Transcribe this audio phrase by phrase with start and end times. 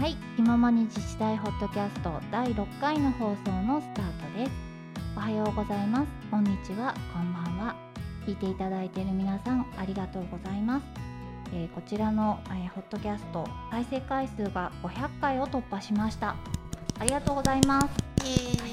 [0.00, 4.52] はい、気ままに自治体ホットキャスト第6回の放送のスタートです。
[5.14, 6.08] おはようございます。
[6.30, 7.76] こんにちは、こんばんは。
[8.26, 10.86] 聞いていただいている皆さん、ありがとうございます。
[11.52, 16.34] えーこちらの、えーホットキャスト再生回数が500回を突破しました。
[16.98, 18.69] ありがとうございます。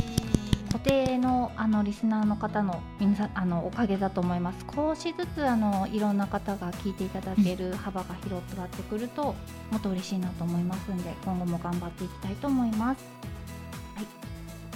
[0.68, 4.66] 固定のあのリスナーの方の皆さんあのおかげだと思います。
[4.76, 9.36] 少しずつあのいろんな方が聞いていただける幅が広がってくると、
[9.72, 13.06] もっと嬉しいなと思いますんで今後も頑張っていきたいと思います。
[13.96, 14.06] はい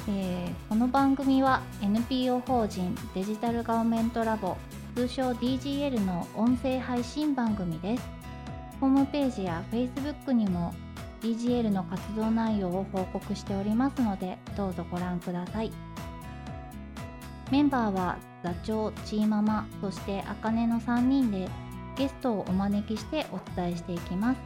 [0.09, 4.55] えーこの番組は NPO 法人デジタルガーメントラボ
[4.95, 8.03] 通称 DGL の音声配信番組です。
[8.79, 10.73] ホームページや Facebook にも
[11.21, 15.71] DGL の活動内容を報告しておりますのでどうぞご覧ください。
[17.51, 21.47] メンバーは座長チーママそしてあかねの3人で
[21.97, 24.39] ゲストをお招きしてお伝えしていきます。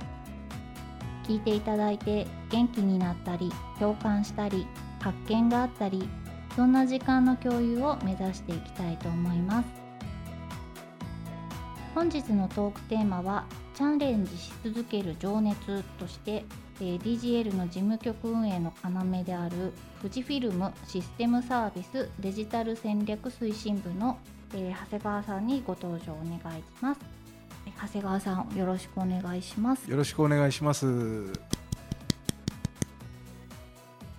[1.23, 4.67] 聞いていただいて元気になったり共感したり
[4.99, 6.07] 発見があったり
[6.55, 9.67] そんな時間の共有を目指していきたいと思います。
[11.93, 16.43] 本日のトークテーマはチャレンジし続ける情熱として、
[16.81, 24.17] えー DGL の事務局運営の要である富士フィルムシステムサービスデジタル戦略推進部の、
[24.53, 27.01] えー長谷川さんにご登場お願いします。
[27.65, 29.89] えー長谷川さんよろしくお願いします。
[29.89, 30.85] よろしくお願いします。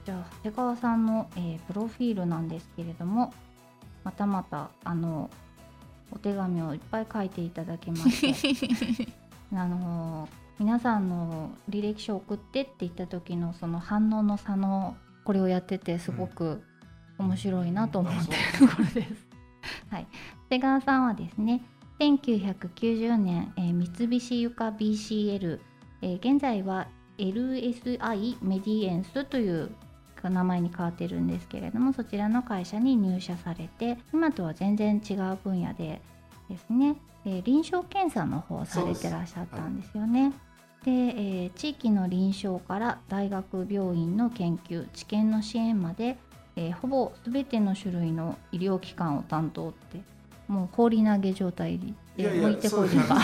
[0.05, 3.35] じゃあ長谷川さんの、えープロフィールなんですけれども
[4.05, 5.31] またまたあの
[6.13, 8.33] お手紙をいっぱい書いていただきまし
[9.05, 9.09] て
[9.53, 16.63] あの皆さんの履歴書送ってって言った時のその反応の差のこれをやっててすごく
[17.19, 19.27] 面白いなと思ってるところです。
[19.91, 20.07] はい、
[20.45, 21.63] 長谷川さんはですね
[21.99, 25.61] 1990年、えー三菱床 BCL、
[26.03, 29.71] えー現在は LSI メディエンスという
[30.23, 36.01] 名前に変わってるんですけれどもそちらの会社に入社されて今とは全然違う分野で
[36.49, 40.33] ですね、えー臨床検査の方をされてらっしゃったんですよね。
[40.87, 46.17] で、えー地域の臨床から大学病院の研究治験の支援まで、
[46.55, 50.01] えーほぼ全ての種類の医療機関を担当って
[50.49, 51.79] もう放り投げ状態
[52.17, 53.17] で向いてこいですか。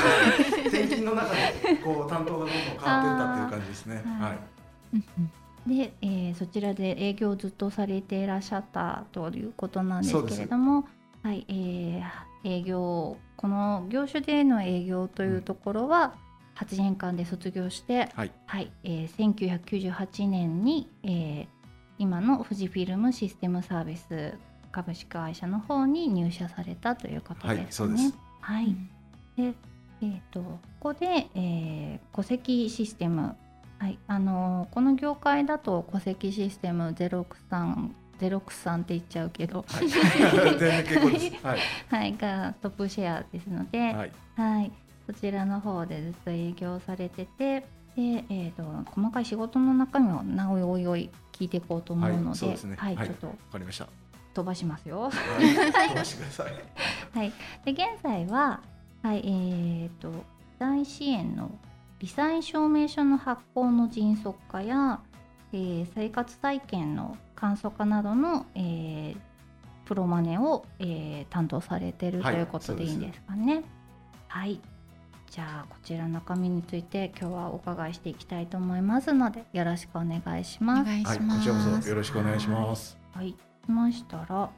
[0.67, 4.03] 転勤の中でこう担当がどんどん変わっていったっていう感じですね。
[4.21, 5.79] はい。
[5.79, 10.85] で、えーそちらで営業をずっとされていらっしゃったということなんですけれども、
[11.23, 12.03] はい、えー
[12.45, 16.15] 営業この業種での営業というところは
[16.57, 18.33] 8年間で卒業して、はい。
[18.47, 21.47] はい、えー1998年に、えー
[21.99, 24.35] 今の富士フィルムシステムサービス
[24.73, 27.73] 株式会社の方に入社されたということはいですね。
[27.73, 28.75] そうですはい。
[29.37, 29.55] で、
[30.03, 33.37] えー、とここで、えー戸籍システム、
[33.79, 39.89] はいあのーこの業界だと戸籍システム063 063って言っちゃうけど、はい。
[39.89, 41.47] 全然結構です。
[41.47, 41.59] はい。
[41.89, 44.13] はい、がトップシェアですので、はい。
[44.37, 44.73] はい、
[45.13, 53.89] そちらの方でずっと営業されててで、えー、と細かい仕事の中身をなおいおいおい聞いていこうと思うので,、はいそうですねはいはいちょっとわかりました。
[54.35, 55.03] 飛ばしますよ。
[55.03, 55.89] はい。
[55.91, 56.53] 飛ばしてください。
[57.15, 57.33] はい、
[57.67, 58.63] で現在は、
[59.03, 60.11] はいえー、と
[60.59, 61.51] 大支援の
[62.01, 65.01] 罹災証明書の発行の迅速化や、
[65.53, 69.17] えー生活再建の簡素化などの、えー
[69.85, 73.65] プロマネを、えー担当されているとはいいうことでいいんですかね。
[74.29, 74.61] はい
[75.33, 80.91] じゃあこちら中身について今日はお伺いしていきたいと思いますのでよろしくお願いしおます。
[80.91, 81.03] はい。
[81.03, 81.11] こ。
[81.43, 82.99] ちらこそよろしくお願いします。
[83.15, 84.51] はい、しましたら、は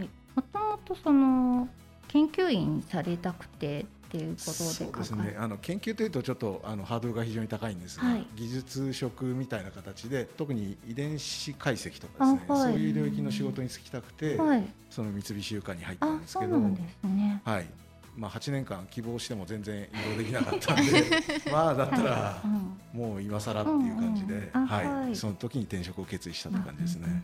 [0.00, 1.68] い、もともとその
[2.06, 5.36] 研究員されたくてっていうことでそうですね。
[5.36, 17.42] あの研究というとちょっとあのハードルが非常に高いんですが、はい技術職みたいな形で特に遺伝子解析とかですね、あはいそういう領域の仕事に就きたくて、はい、その三菱油化に入ったあんですけど、そうなんですね。
[17.44, 17.66] はい。
[18.16, 20.92] まあ8年間希望しても全然移動できなかったんで、
[21.50, 22.46] まあだったらはい。
[22.46, 23.00] うん。
[23.10, 25.16] もう今更っていう感じで、はい、はい。
[25.16, 27.22] その時に転職を決意したという感じですね。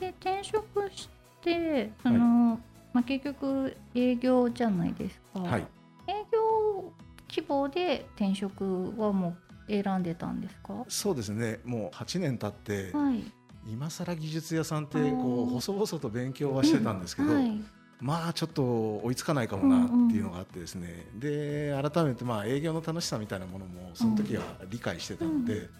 [0.00, 1.08] で転職し
[1.42, 2.58] てその、
[2.92, 5.66] まあ、結局営業じゃないですか、はい、
[6.06, 6.92] 営業
[7.26, 9.36] 希望で転職はも
[9.68, 10.84] う選んでたんですか？
[10.88, 11.60] そうですね。
[11.64, 13.22] もう8年経って、はい。
[13.70, 17.60] 今更技術屋さんってこう細々と勉強はしてたんですけど、はい
[18.00, 18.62] まあちょっと
[19.04, 21.06] 追いつかないかもなっていうのがあってですね。
[21.14, 25.70] で改めてまあ営業の楽しさみたいなものもその時は理解してたので、う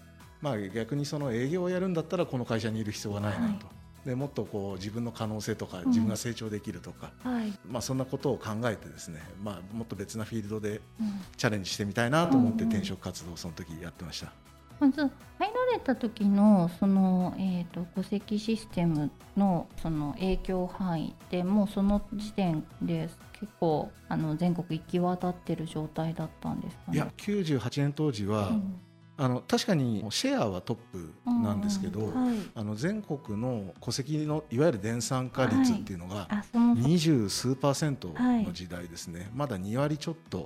[0.41, 3.67] まあ逆にその営業をやるんだったらこの会社にいる必要がないなと。
[3.67, 14.31] はいでもっとこう自分の可能性とかん自分が成長できるとか、はい、まあ、そんなことを考えてですね、まあ、もっと別なフィールドでうんチャレンジしてみたいなと思ってうんうん転職活動をその時やってました。
[14.79, 15.09] まず入
[15.39, 23.09] られた時のその、えーと、戸籍システムのその影響範囲ってもうその時点で
[23.39, 28.79] 結構あの全国行き渡ってる状態だったんですか、ね、いや98年当時は、うん。
[29.21, 40.45] あの確かにシェアはトップなんですけど、はい、あの全国の戸籍のいわゆる電産化率っていうのが二十数パーセントの時代ですね、はい、まだ2割ちょっと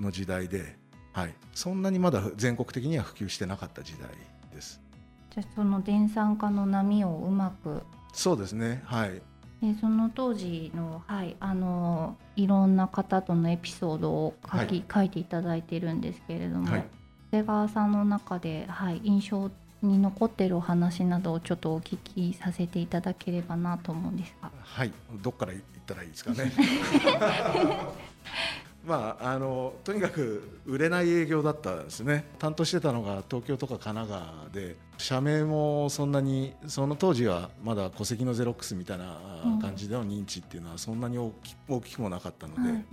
[0.00, 0.76] の時代で、
[1.16, 4.10] はい、そんなにまだ全国的には普及してなかった時代
[4.54, 4.82] です。
[5.30, 7.80] じゃあその電産化の波をうまく
[8.12, 9.22] そうですねはい
[9.62, 16.84] でその当時の,、はい、あのいろんな方とのエピソードを書き、はい、書いていただいてるんですけれども、はい、
[17.30, 24.50] 瀬川さんの中で、はい、印象に残っているお話などをちょっとお聞きさせていただければなと思うんですが。
[24.62, 24.92] はい
[25.22, 26.52] どっから言ったらいいですかね。
[28.86, 32.24] まあ、あのとにかく売れない営業だったんですね。
[32.38, 39.18] 担当してたのが東京とか神奈川で社名もそんなにその当時はまだ戸籍のゼロックスみたいな
[39.60, 42.84] 感じでの認知っていうのはそんなに大き大きくもなかったので、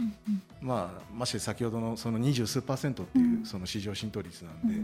[0.61, 4.81] まあ、まして先ほどのその二十数パーセントっていうその市場浸透率なんで、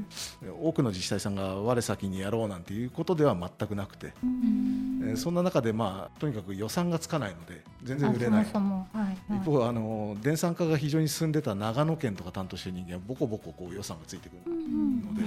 [0.61, 4.13] 多くの自治体さんが我先にやろうなんていうことでは全くなくて、
[5.03, 8.45] えそんな中で、まあ、とにかく予算がつかないので全然売れない。
[8.45, 8.53] 一
[9.43, 15.21] 方あの電産化が非常に進んでた長野県とか担当してる人間はボコボコこう予算がついてくるので、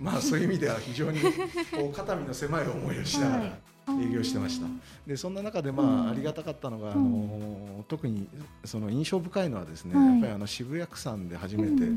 [0.00, 1.20] まあ、そういう意味では非常に
[1.76, 3.58] こう肩身の狭い思いをしながら。
[3.86, 4.66] 営業してました。
[5.06, 8.26] でそんな中でまあありがたかったのが、あの特に
[8.64, 11.92] その印象深いのはですね、やっぱりあの渋谷区さんで初めて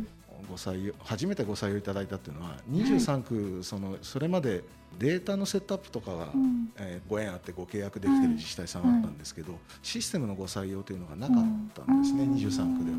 [0.50, 3.24] ご採用初めてご採用いただいたっていうのは23
[3.60, 4.64] 区そのそれまで
[5.00, 6.28] データのセットアップとかが、
[6.80, 11.38] えご縁あってご契約できてる自治体さんがあったんですけど、システムのご採用というのがなかっ
[11.74, 12.98] たんですね、23区では。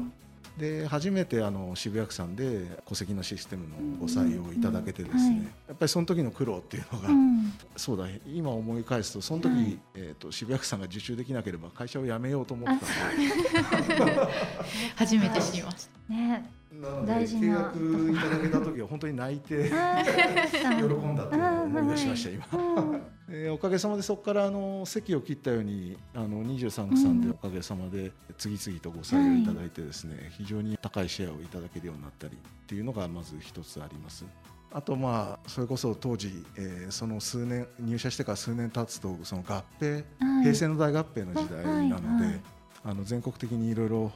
[0.58, 14.28] で初めてあの渋谷区さんで戸籍のシステムのご採用いただけてですね、うんはい、やっぱりその時の苦労っていうのが、うん、そうだ今思い返すとその時、はい、えーと、渋谷区さんが受注できなければ会社を辞めようと思ってたので
[14.96, 16.12] 初めて知りました。
[16.12, 22.46] ねなので契約いただけた時は本当に泣いて 喜んだって思い出しました今。
[23.30, 34.24] えー、おかげさまでそこからあの席を切ったようにあの23区さんでおかげさまで次々とご採用いただいてですね、うん、非常に高いシェアをいただけるようになったりっていうのがまず一つあります。
[34.70, 42.40] あとまあそれこそ当時、えー、その数年入社してから数年経つとその合併、はい、平成の大合併の時代なので、はいはい、
[42.88, 44.10] あの全国的にいろいろ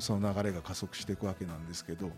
[0.00, 2.10] その流れが加速していくわけなんですけど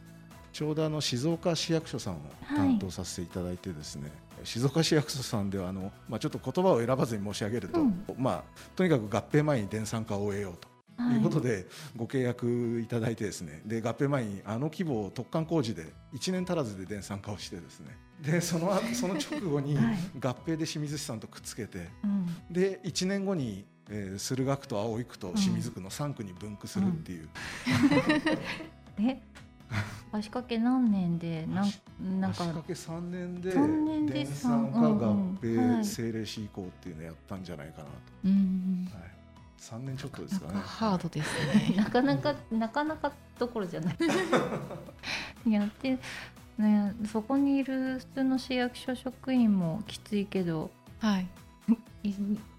[0.53, 4.05] ちょうどあの静岡市役所さんを担当させていただいてですね、
[4.37, 8.43] はい、静岡市役所さんではあの、まあ、ちょっと言葉を選ばずに申し上げると、うん、まあ、
[8.77, 10.69] とにかく合併前に電産化を終えようと。
[11.13, 11.67] い、うことで
[11.97, 13.63] ご契約いただいてですね。
[13.67, 17.99] で合併前にあの規模を突貫工事で1年足らずで電産化をしてですね。
[18.21, 19.77] でそのその直後に
[20.23, 21.89] 合併で清水市さんとくっつけて、はい、
[22.55, 27.29] で1年後にえー、駿河区と青井区と清水区の3区に分区するっていう。
[28.99, 29.21] うん、 え？
[30.13, 31.47] 足掛け何年で？
[31.47, 32.45] なんなんか。
[32.45, 34.97] 足掛け3年で年で電産化合
[35.41, 37.91] 併政令施行っていうのやったんじゃないかなと、
[38.25, 39.03] うんはい、
[39.59, 40.61] 3年ちょっとですかね。
[40.61, 41.75] ハードですね。
[41.77, 43.97] なかなかなかなかどころじゃない。
[45.51, 45.99] やって
[46.57, 50.71] ねそこにいる普通の市役所職員もきついけど。
[51.01, 51.27] はい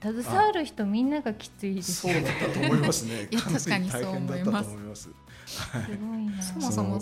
[0.02, 3.28] 携わる人みんながきついですそうだったと思いますね。
[3.32, 4.70] いや確かにそう思います。
[4.96, 5.10] す。
[6.02, 6.42] ごいな。
[6.42, 7.00] そもそも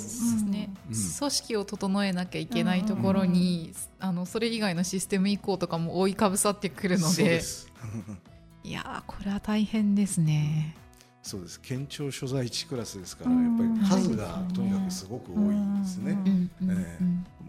[0.51, 7.41] ね、うん、組織を整えなきゃいけないところに、うん、あのそれ以外のシステム移行とかも覆いかぶさってくるので、
[8.63, 10.75] いやこれは大変ですね。
[11.22, 11.62] そうです。
[11.62, 16.17] 県庁所在地クラスですからやっぱり数がとにかくすごく多いですね。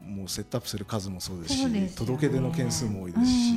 [0.05, 3.55] もうセットアップする数もそうですし、ね、届け出の件数も多いですし、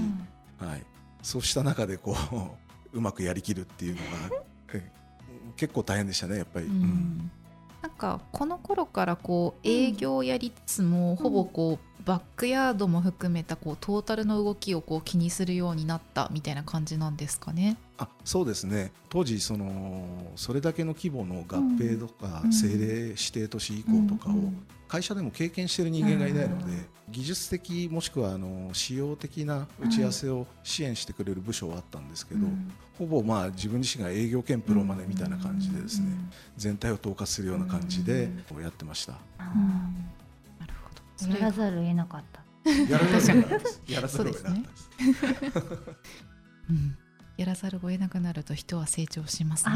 [0.59, 0.85] はい。
[1.21, 2.15] そうした中でこ
[2.93, 4.43] う うまくやりきるっていうのが
[5.55, 6.65] 結構大変でしたねやっぱり。
[6.65, 7.31] うん、
[7.97, 17.75] かこの頃からこう営業をやりつつも、うん、ほぼこうバックヤードも含めたこうトータルの動きをこう気にするようになったみたいな感じなんですかね。
[17.97, 18.93] あそうですね。
[19.09, 20.05] 当時その
[20.37, 24.35] それだけの規模の合併とか、政令指定都市移行とかを
[24.87, 32.47] 会社でも経験している人間がいないので、技術的もしくはあの使用的な打ち合わせを支援してくれる部署はあったんですけど、
[32.97, 36.07] ほぼまあ自分自身が営業兼プロまでみたいな感じでですね、
[36.55, 38.29] 全体を統括するような感じで
[38.61, 39.13] やってました。
[39.13, 39.17] な
[40.65, 41.33] るほど。
[41.33, 42.41] やらざるを得なかった。
[42.71, 43.93] やらざるを得なかった。
[43.93, 44.89] やらざるを得なかったです。
[47.37, 49.71] やらざるを得なくなると人は成長しますね。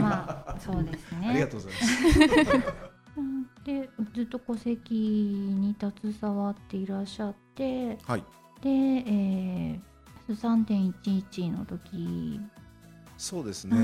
[0.00, 1.28] まあそうですね。
[1.28, 3.64] ありがとうございます。
[3.64, 8.24] でずっと戸籍に携わっていらっしゃって、はい
[8.64, 12.40] で、えー、3.11の時、
[13.24, 13.74] そうですね、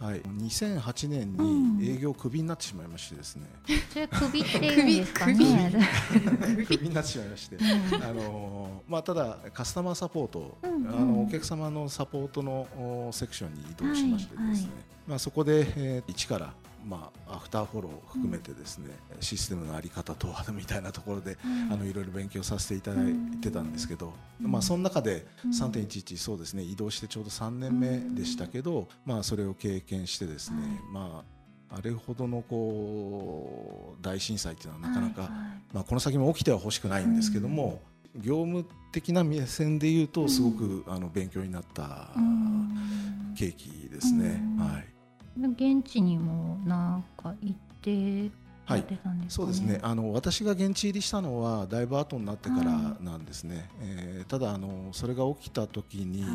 [0.00, 1.78] はい、はい、2008年うん。
[1.78, 3.48] に営業クビになってしまいましてですね、
[3.92, 5.72] それ首っていうんですかね。
[6.66, 8.02] クビになってしまいまして、うん。
[8.02, 10.88] あのまあ、ただカスタマーサポート、うんうん。
[10.88, 12.66] あのお客様のサポートの
[13.08, 14.66] おセクションに移動しましてですね、はいはい。
[15.06, 16.52] まあ、そこで、えー一から、
[16.84, 21.36] まあ、アフターフォローを含めてですね、システムのあり方とはみたいなところで、
[21.70, 24.12] あのいろいろ勉強させていただいてたんですけど、
[24.42, 24.50] うん。
[24.50, 25.50] まあ、その中でうん。
[25.50, 31.24] 3.11そうですね移動してちょうど3年目でしたけど、まあ、それを経験してですね、はいま
[31.70, 35.40] あ、あれほどのこう大震災っていうのはなかなか、はいはい。
[35.74, 37.80] まあ、この先も起きては欲しくないんですけども、
[38.16, 43.34] 業務的な目線で言うとすごく、あの勉強になったうん。
[43.34, 44.42] 契機ですね。
[44.58, 44.66] うん。
[44.66, 44.86] はい
[45.36, 48.30] 現地にもなんか行って
[48.68, 49.44] やってたんですかね。
[49.44, 49.80] そうですね。
[49.82, 56.32] あの私が現地入りしたのはだいぶ後になってからなんですね、えーただあのそれが起きた時に、はい。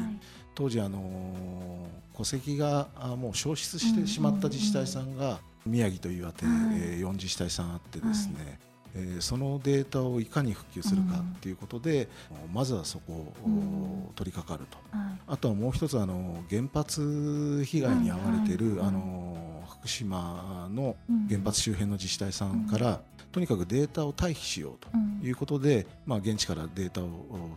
[0.56, 6.56] 当時あの戸籍があもう消失してしまった自治体さんが宮城と岩手、はい。
[6.76, 8.60] えー4自治体さんあってですね、
[8.98, 12.08] えーそのデータをいかに復旧するかっていうことで、
[12.54, 14.10] まずはそこをうん。
[14.16, 14.78] 取り掛かると。
[14.98, 15.20] はい。
[15.28, 18.88] あとはもう一つあの原発被害に遭われている、はいはい。
[18.88, 21.28] あの福島のうん。
[21.28, 23.02] 原発周辺の自治体さんから、
[23.32, 25.22] とにかくデータを退避しようとうん。
[25.26, 27.08] いうことで、まあ、現地からデータを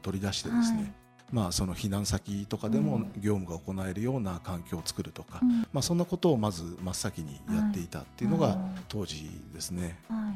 [0.02, 0.92] 取り出してですね、はい。
[1.32, 3.12] まあ、その避難先とかでもうん。
[3.20, 5.60] 業務が行えるような環境を作るとか、うん。
[5.72, 8.56] まあ、そんなことをまず真っ先にやっていたっていうのがはい。
[8.88, 9.98] 当時ですね。
[10.08, 10.34] はい、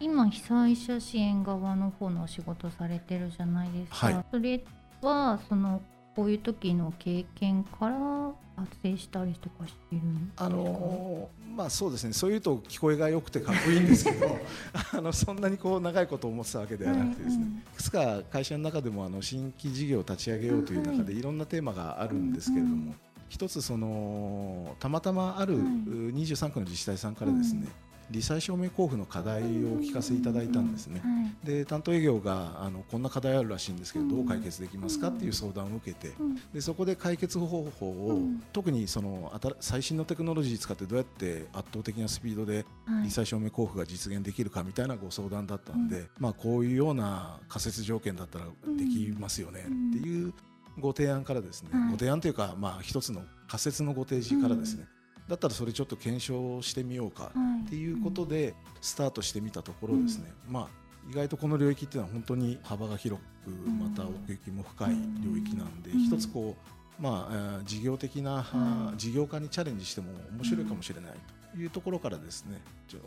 [0.00, 4.24] 今被災者支援側の方のお仕事されてるじゃないですか、はい。
[4.30, 4.64] それ
[5.02, 5.82] はその
[6.14, 10.02] こういう時の経験から発生したりとかしてる
[10.36, 12.12] あのーまあそうですね。
[12.12, 14.26] そういうと聞こえが良くてかっこいいんですけど
[14.96, 17.60] あのそんなにこう長いこと思ってたわけではなくてですね、うんうんい。
[17.76, 21.22] くつか会社の中でもあの新規事業を立ち上げようという中でい。
[21.22, 22.94] ろんなテーマがあるんですけれども、うんうん
[23.28, 25.64] 一つそのたまたまあるはい。
[25.64, 27.68] 23区の自治体さんからですね、
[28.10, 29.48] 罹災証明交付の課題をお
[29.80, 31.00] 聞かせいただいたんですね。
[31.00, 31.06] は
[31.44, 31.46] い。
[31.46, 38.42] で担当営業があのこんな課題あるらしいんですけどうんどう解決できますかっていう相談を受けてうんでそこで解決方法を、うん。
[38.52, 43.08] 特にその新最新のテクノロジー使ってどうやって圧倒的なスピードではい。
[43.08, 48.46] 罹災証明交付が実現できるかみたいなご相談だったんで、まあ、こういうような仮説条件だったら
[48.76, 49.62] できますよねっ
[49.92, 50.32] ていう
[50.78, 51.90] ご提案からですね、はい。
[51.92, 54.86] ご提案というか、まあ、一つの仮説のご提示からですね、
[55.28, 57.30] だったらそれちょっと検証してみようかは
[57.62, 57.66] い。
[57.66, 60.68] っていうことでスタートしてみたところですね、まあ
[61.10, 63.78] 意外とこの領域っていうのは本当に幅が広くん。
[63.78, 64.90] また奥行きも深い
[65.24, 66.00] 領域なんでうん。
[66.00, 66.56] 一つこ
[66.98, 71.12] うまあえー事業的な事業化にチャレンジしても面白いかもしれない
[71.52, 72.60] というところからですね。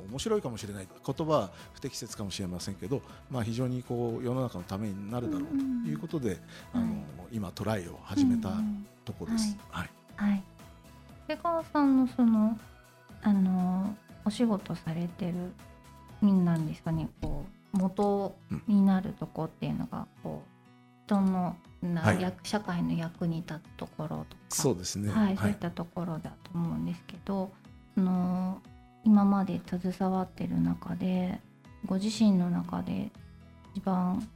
[0.10, 0.88] 面白いかもしれない。
[0.88, 6.40] 言葉は不適切かもしれませんけどまあ非常にこう世の中のためになるだろうということで
[6.74, 9.58] あの今トライを始めたうんとこです。
[9.70, 9.90] はい。
[10.16, 10.44] はい
[11.32, 12.60] 瀬川さんのその
[13.22, 13.96] あの
[14.26, 15.34] お仕事されてる
[16.22, 18.36] みんなんですかねこう元
[18.68, 20.52] になるとこっていうのがこう
[21.08, 22.22] 人のな、はい。
[22.22, 25.10] 役社会の役に立つところとかそうですね。
[25.10, 27.52] はい、そういったところだと思うんですけど、
[27.96, 28.62] その
[29.04, 31.40] 今まで携わってる中で
[31.86, 33.10] ご自身の中で
[33.74, 34.28] 一番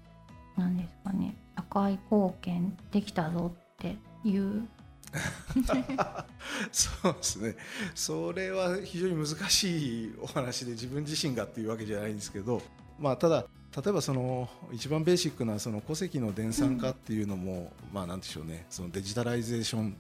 [0.58, 4.68] なんですかね社会貢献できたぞっていう
[6.72, 7.56] そうですね。
[7.94, 12.62] それは非常に難しいお話で自分自身がっていうわけじゃないんですけど、
[13.00, 13.46] まあ、ただ
[13.76, 18.66] 例えばその一番ベーシックなその戸籍の電算化っていうのも、まあ何でしょうね。
[18.70, 19.98] そのデジタライゼーション、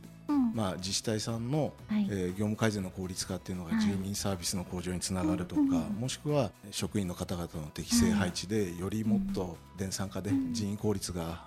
[0.54, 2.08] まあ、自治体さんの、はい。
[2.10, 3.82] えー業務改善の効率化っていうのがはい。
[3.82, 10.54] 住民サービスの向上につながるとか、うんもしくは職員の方々の適正配置でよりもっと電産化でうん。
[10.54, 11.44] 人員効率が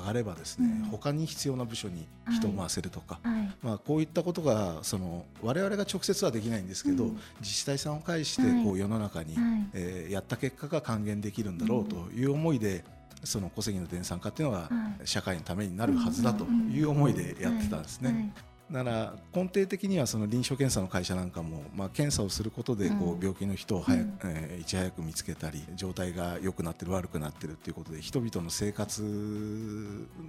[0.00, 0.88] 上がればですね、うん。
[0.90, 3.54] 他に必要な部署に人を回せるとか、はい。
[3.62, 7.20] まあ、こういったことがその我々が直接はできないんですけど、うん。
[7.40, 8.64] 自治体さんを介してはい。
[8.64, 9.44] こう世の中に、はい。
[9.74, 12.84] えーやった結果が還元できるんだろうという思いで、
[13.24, 14.68] その戸籍の電産化っていうのがは
[15.02, 15.06] い。
[15.06, 18.10] 社会のためになるはずだという思いでやってたんですね。
[18.10, 18.32] はい。
[18.72, 24.30] だから根底的にはその臨床検査の会社なんかも、まあ、検査をすることでこう病気の人を早く、うん。
[24.30, 29.02] えーいち早く見つけたり状態が良くなってる悪くなってるっていうことで人々の生活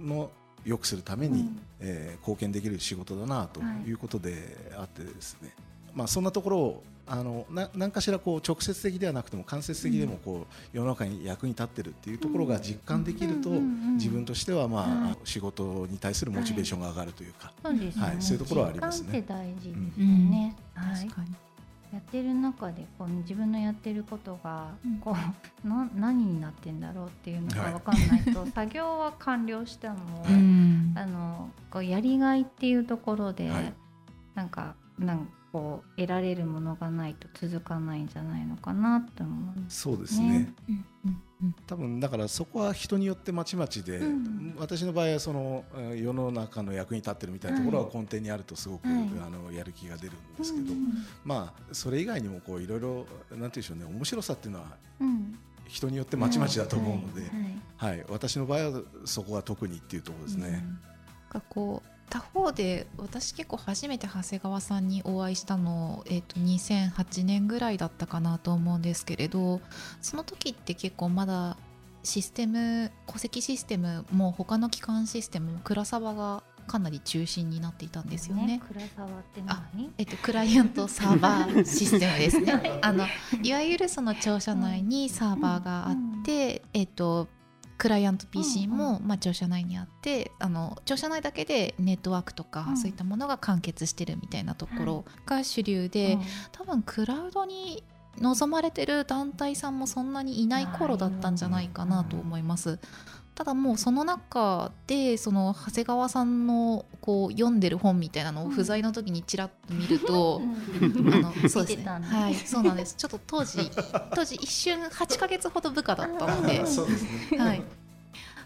[0.00, 0.30] の
[0.64, 1.60] 良くするために、うん。
[1.80, 3.88] えー貢献できる仕事だなとはい。
[3.88, 5.54] いうことであってですね、
[5.94, 17.52] まあ、そんなところをあのな何かしらこう直接的ではなくても間接的でもこう世の中に役に立ってるっていうところが実感できると自分としてはまあはい仕事に対するモチベーションが上がるというか。
[17.62, 17.74] はい
[18.20, 19.22] そういうところはありますね。
[19.26, 21.06] 大事ですよね、はい。
[21.92, 25.14] やってる中でこう自分のやってることがうんこう、
[25.68, 29.96] な何になってんだろうっていうのが分かんないと、作業は完了しても、
[30.28, 33.72] うんあのこうやりがいっていうところで、はい。
[34.34, 40.28] なんかなんかこう得られるものがないと続かないんじゃないのかなと思うんですそうですね。
[40.30, 41.54] ねうんうんうん。
[41.64, 44.56] 多分だからそこは人によってまちまちで、うん。
[44.58, 47.96] 私の場合はそのえー世の中の役に立ってるみたいなところははい。
[47.98, 48.96] 根底にあるとすごく、はい。
[49.24, 50.88] あのやる気が出るんですけど、うん
[51.24, 54.66] まあそれ以外にもこういろいろなんて言うんでしょうね面白さっていうのは
[54.98, 55.38] うん。
[55.68, 57.30] 人によってまちまちだと思うので、はい
[57.76, 58.06] はいはい。
[58.08, 60.50] 私の場合はそこが特にっていうところですね。
[60.50, 60.62] なん
[61.28, 69.60] かこう他方で私結構初めて長谷川さんにお会いしたの、えー、と2008年ぐらいだったかなと思うんですけれど
[70.00, 71.56] その時って結構まだ
[72.04, 78.60] システム戸籍システムも他の機関システムも倉沢がかなり中心になっていたんですよね。
[78.68, 79.92] 倉沢って何？
[79.98, 82.78] えっと、クライアントサーバーシステムですね。
[82.80, 83.06] あの
[83.42, 87.28] いわゆるその庁舎内にサーバーがあって、えっと、
[87.76, 92.76] クライアント PC も、まあ、庁舎内にあってあの庁舎内だけでネットワークとか、うん。
[92.76, 96.18] そういったものが完結してるみたいなところが主流で、
[96.52, 97.82] 多分クラウドに
[98.20, 99.74] 望まれてる団体さん。
[99.78, 102.78] もそんなにいない頃だったんじゃないかなと思います。
[103.34, 110.40] ただもうその中でその長谷川さんのこう読んでる本みたいなのを不在の時にちらっと見ると、
[110.80, 111.14] うん。
[111.14, 111.84] あのそうですね。
[111.84, 112.94] はいそうなんです。
[112.94, 113.70] ちょっと当時
[114.14, 117.38] 当時一瞬8ヶ月ほど部下だったので そうですね。
[117.38, 117.62] はい、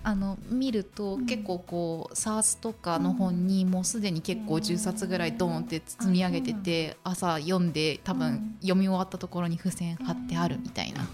[0.03, 1.27] あの見るとうん。
[1.27, 8.19] 結構こう SARS とかの本にもうすでに結構10冊ぐらいドーンって積み上げてて朝読んで多うん。
[8.19, 11.07] 分読み終わったところに付箋貼ってあるみたいな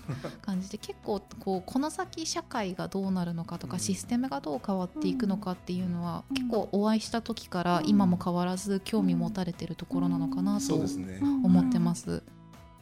[0.43, 3.81] 感じで結構こうこの先社会がどうなるのかとかうん。
[3.81, 6.37] システムがどう変わっていくのかっていうのはうん。
[6.37, 10.75] 結構お会いした時から今も変わらず興味持たれてるところなのかなと。
[11.45, 12.23] 思ってます。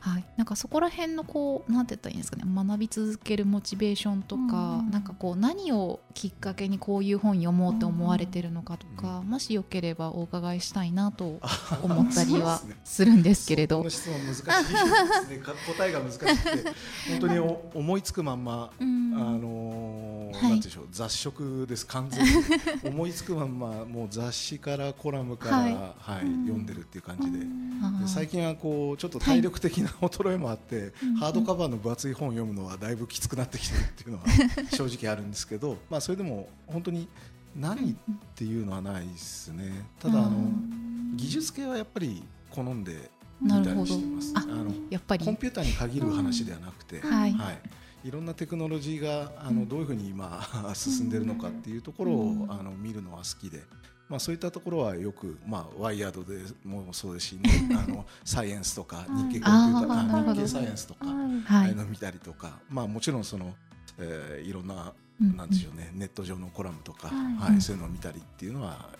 [0.03, 2.43] はい、なんかそこら辺のこうなんて言ったらいいんですかね。
[2.45, 11.39] 学び続けるモチベーションとか、うんなんかこう何をきっかけにこういう本読もうって思われてるのかとか、もしよければお伺いしたいなと
[11.83, 13.79] 思ったりはするんですけれど。
[13.79, 13.91] この。
[13.91, 15.37] 質問難しいですね。
[15.39, 16.35] か答えが難しくて
[17.11, 19.15] 本当にお思いつくまんま、うん。
[19.15, 20.43] あのーはい。
[20.43, 20.89] なんていうんでしょう。
[20.91, 21.87] 雑食です。
[21.87, 22.31] 完全に。
[22.85, 27.39] 思いつくまんまもう雑誌からコラムから、ははいいうん読んでるっていう感じで。
[27.39, 27.47] で
[28.07, 34.25] 最近はこうちょっと体力的な衰えもあって、うんハードカバーの分厚い本を読むのはだいぶきつくなってきてるっていうのは
[34.73, 37.09] 正直あるんですけど、まあそれでも本当に
[37.55, 37.95] 何っ
[38.35, 39.87] ていうのはないですね。
[40.01, 44.33] ただあのうん技術系はやっぱり好んで見たりしてます。
[44.35, 45.25] ああのやっぱり。
[45.25, 47.33] コンピューターに限る話ではなくて、はい。
[47.33, 49.57] はい、いろんなテクノロジーがあうん。
[49.61, 50.41] のどういうふうに今
[50.75, 52.43] 進んでるのかっていうところうん。
[52.49, 53.63] をあの見るのは好きで、
[54.13, 61.15] まあ、そういったところはよく、まあ、ワイヤードでもそうですし、ね、 あのサイエンスとか日経コンピュータあー日経サイエンスとか、はい。
[61.15, 61.65] あはい。
[61.65, 63.55] あいうの見たりとか、まあ、もちろんその、
[63.97, 65.35] えーいろんなうん。
[65.35, 67.15] なんでしょうね、ネット上のコラムとか、は
[67.49, 67.53] い。
[67.53, 68.91] はい、そういうのを見たりっていうのは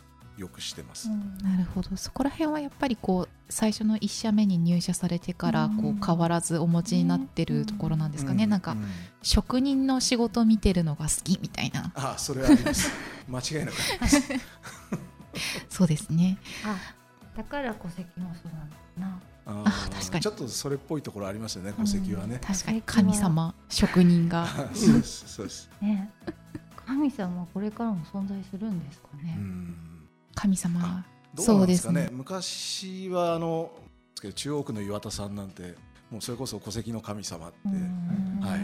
[0.43, 1.09] よくしてます。
[1.09, 1.97] なるほど。
[1.97, 5.99] そこら辺はやっぱりこう最初の1社目に入社されてからこうん。
[5.99, 8.77] う変わらずお持ちになってるところなんですかね、うなんかう
[9.23, 11.93] 職人の仕事見てるのが好きみたいな。
[11.95, 12.91] あそれはあります。
[13.29, 14.23] 間違いなくあります。
[15.69, 16.39] そうですね。
[16.65, 16.77] あ
[17.37, 19.21] だから戸籍もそうなんだな。
[19.47, 20.23] ああー確かに。
[20.23, 22.83] ちょっとそれっぽいところありますよね戸籍はね、確かに。
[22.83, 24.47] 神様職人が。
[24.75, 25.71] そうですそうです。
[25.81, 26.11] ね。
[26.85, 29.92] 神様はこれからも存在するんですかね、うん
[30.35, 31.05] 神様。
[31.35, 32.01] どうなんですかね。
[32.01, 32.11] そうですね。
[32.13, 33.71] 昔はあの
[34.35, 35.75] 中央区の岩田さんなんて
[36.11, 38.41] もうそれこそ戸籍の神様って、うん。
[38.41, 38.63] はい、あ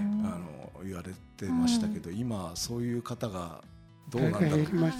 [0.78, 3.62] の言われてましたけど、今そういう方が
[4.10, 4.50] どうなんだろう。
[4.56, 4.96] 減りまし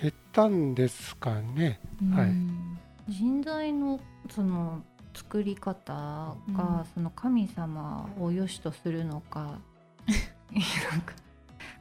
[0.00, 1.80] 減ったんですかね。
[2.14, 2.28] はい。
[2.28, 4.82] うん人材のその
[5.14, 6.84] 作り方が、うん。
[6.94, 9.58] その神様を良しとするのか
[10.90, 11.14] なんか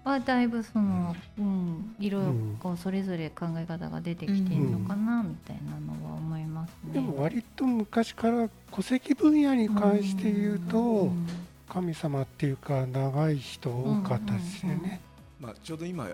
[0.04, 6.94] はだいぶその、うん、いろいろうんこうそれぞれ考え方が出てきてるのかな、みたいなのは思いますね。
[6.94, 11.28] でも割と昔から戸籍分野に関して言うと、うん
[11.74, 15.02] 神様っていうか長い人多かったですよね。
[15.40, 16.08] まあ、ちょうど今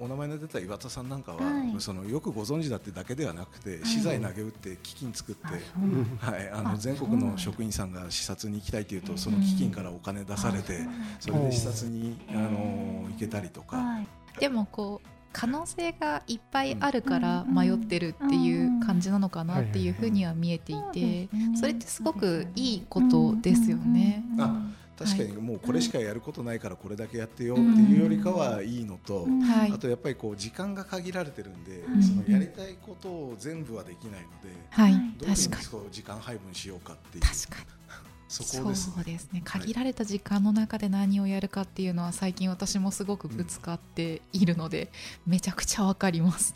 [0.00, 1.74] お名前の出た岩田さんなんかは、はい。
[1.78, 10.80] そのよくご存知だってだけではなくて、資材投げ打って基金作って、はい、あのあ全国の職員さんが視察に行きたいというとその基金からお金出されて
[11.18, 14.06] それで視察にあの行けたりとか、はい。
[14.40, 24.24] でもこう可能性がいっぱいあるから迷ってるっていう感じなのかなっていうふうには見えていてそれってすごくいいことですよね。
[24.38, 24.60] あ
[25.04, 29.72] 確かにもうこれしかやることないからこれだけやってよっていうよりかはいいのと、はい。
[29.72, 34.92] あとやっぱりこう時間が限られてるんで、うんそのやりたいことを全部はできないので、はい。
[34.92, 37.24] はいどういうふうに時間配分しようかっていう。
[37.24, 37.80] 確かに。
[38.28, 38.94] そこですね。
[38.94, 39.42] そうですね。
[39.42, 44.44] 限られた時間の中で何をやるかっていうのは最近私もすごくぶつかってい。
[44.44, 44.90] るので、
[45.26, 46.54] めちゃくちゃわかります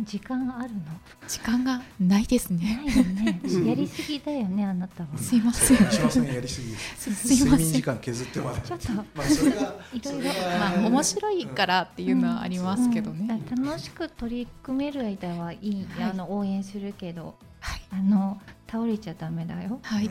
[0.00, 0.80] 時間あるの？
[1.26, 3.40] 時間がないですなねいよね。
[3.44, 3.66] うん。
[3.66, 5.08] やりすぎだよねあなたは。
[5.16, 5.76] すいません。
[5.76, 6.24] すいません。
[6.26, 6.70] やりすぎ。
[6.70, 7.64] で すすいません。
[7.64, 8.60] 睡眠時間削ってまで。
[8.60, 10.30] ちょっとまあそれがいろいろ。
[10.58, 13.64] まあ面白いからっていうのはありますけどね、うん。
[13.64, 16.10] 楽しく取り組める間はいい、はい。
[16.10, 17.82] あの応援するけどはい。
[17.90, 19.80] あの倒れちゃダメだよ。
[19.82, 20.10] はい。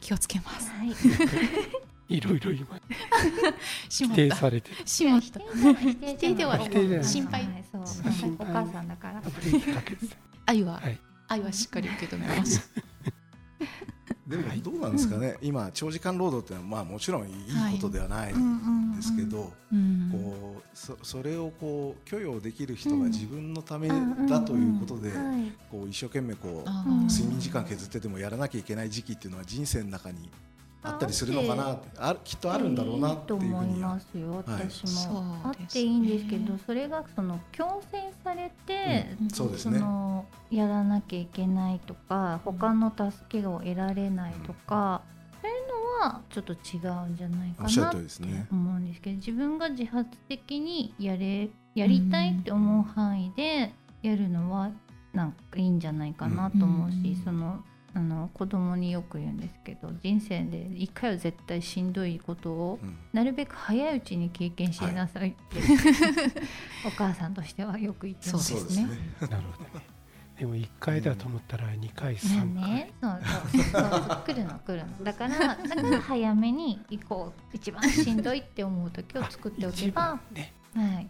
[0.00, 0.70] 気をつけます。
[0.70, 0.92] はい
[2.08, 2.66] いろいろ今
[3.88, 4.70] 否定されて。
[4.70, 5.40] るしまった。
[5.40, 7.10] 否定定では否定ではない。
[7.10, 7.42] 心配。
[7.44, 7.86] はいそう。
[7.86, 8.48] 心配。
[8.48, 9.20] お母さんだから。
[9.20, 10.06] ブレーキかけて
[10.46, 10.98] 愛は、はい。
[11.28, 12.70] 愛はしっかり受け止めます。
[14.26, 17.34] でもどうなんですかね、今長時間労働ってのはまあもちろんいい
[17.76, 23.10] ことではないんですけど、うんこうそそれをこう許容できる人がうん。
[23.10, 25.52] 自分のためうんだということで、はい。
[25.70, 30.28] こう一生懸命こう睡眠時間削っててもやらなきゃいけない時期っていうのは人生の中に
[30.88, 31.88] あったりするのかなって。
[31.98, 39.30] あるきっとあるんだろうなっていうふういいと思いにはますよ私そうも、あっていいんですけどねそれがその強制されて、うん。
[39.30, 39.78] そうですね。
[39.78, 45.02] のやらなきゃいけないとか他の助けを得られないとか、
[45.42, 48.46] そういうのはちょっと違うんじゃないかなって通りですね。
[48.50, 53.72] 思うんですけど自分が自発的にやれやりたいって思う範囲で
[54.02, 54.70] やるのは
[55.12, 57.24] なんかいいんじゃないかなと思うし、うん。
[57.24, 57.62] その
[57.98, 62.96] あの子供によく言うんですけど人生で一回は絶対しんどいことをうん。
[63.12, 65.58] なるべく早いうちに経験しなさいって、
[66.86, 68.86] お母さんとしてはよく言ってますそうですね。
[69.22, 69.86] なるほどね。
[70.38, 73.20] でも1回だと思ったら2回まあ3回、ね、そう
[73.52, 74.22] そうそうそう。
[74.26, 75.04] 来るの来るの。
[75.04, 77.56] だからだから早めに行こう。
[77.56, 80.52] 一番しんどいって思う時を作っておけばね。
[80.72, 81.08] はい、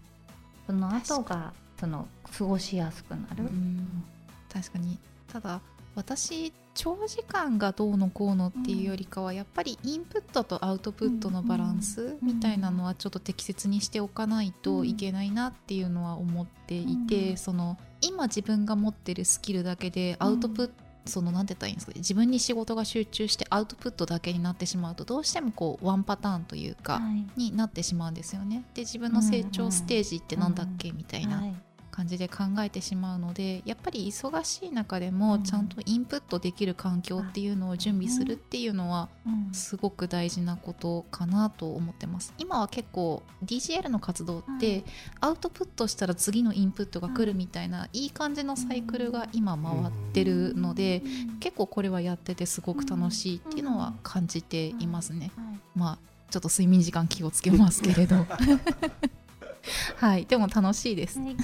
[0.66, 3.44] その後がその過ごしやすくなる。
[3.44, 4.04] うん。
[4.50, 4.98] 確かに。
[5.30, 5.60] ただ
[5.94, 20.72] 私長時間がどうのこうのっていうよりかは、やっぱりインプットとアウトプットのバランスみたいなのはちょっと適切にしておかないといけないなっていうのは思っていて、うんその今自分が持ってるスキルだけでアウトプット、
[21.04, 21.98] そのなんて言ったらいいんですかね。
[21.98, 27.00] 自分に仕事が集中してアウトプットだけになってしまうとどうしてもこうワンパターンというか、は
[27.36, 27.40] い。
[27.40, 28.62] になってしまうんですよね。
[28.74, 31.38] で自分の成長ステージってなんだっけみたいな。
[31.38, 31.67] はい
[31.98, 35.18] 感じで考えてしまうのでやっぱり忙しい中でうん。
[35.18, 39.52] もちゃんとインプットできる環境っていうのを準備するっていうのはうん。
[39.52, 42.32] すごく大事なことかなと思ってます。
[42.38, 44.84] 今は結構 DGL の活動って
[45.20, 51.02] アウトプットしたら次のインプットが来るみたいないい感じのサイクルが今回ってるので
[51.40, 55.32] 結構これはやっててすごく楽しいっていうのは感じていますね。
[55.36, 55.60] はい。
[55.74, 55.98] まあ
[56.30, 58.24] ちょっと睡眠時間気をつけますけれど。
[59.96, 60.26] はい。
[60.26, 61.18] でも楽しいです。
[61.18, 61.36] はい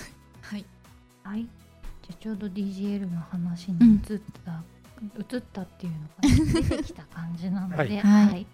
[1.25, 1.39] はい。
[1.41, 1.49] はい、
[2.03, 4.63] じゃあちょうど DGL の話にうん移った、
[5.19, 5.99] 移ったっていうの
[6.53, 8.01] が 出てきた感じなので、はい。
[8.01, 8.47] はい。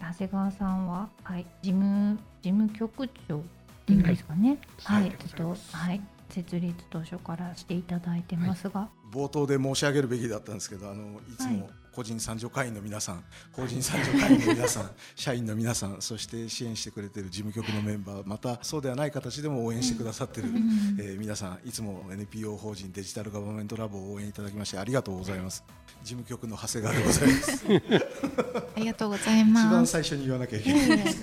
[0.00, 3.42] 長谷川さんは、はい、事務事務局長っ
[3.86, 5.08] ていうんですかね、ははい。
[5.08, 6.00] い、ずっとはい。
[6.30, 11.56] 設立当初からしていただいてますが、冒頭で申し上げるべきだったんですけどあのいつはい。
[11.56, 20.56] も個人参助会員の皆さん、法人参助会員の皆さん社員の皆さんそして支援してくれている事務局のメンバーまたそうではない形でも応援してくださっている、うん
[21.00, 25.64] えー皆さんいつも NPO 法人デジタルガバメントラボを応援いただきましてありがとうございます。
[26.04, 27.64] 事務局の長谷川でございます。
[28.76, 29.92] ありがとうござい一ま番す。
[29.92, 31.14] 最初に言わなきゃいけない。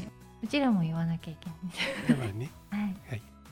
[0.44, 2.10] うちらも言わなきゃいけない。
[2.10, 2.50] だからね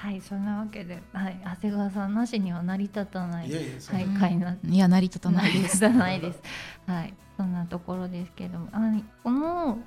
[0.03, 4.57] はい、そんなわけで、はい、長谷川さんなしには成り立たないいやいやそんは、ない会な。
[4.61, 5.59] いや成り立たないです。
[5.59, 6.41] 成り立たないです。
[6.85, 9.77] はい、そんなところですけども、あのこの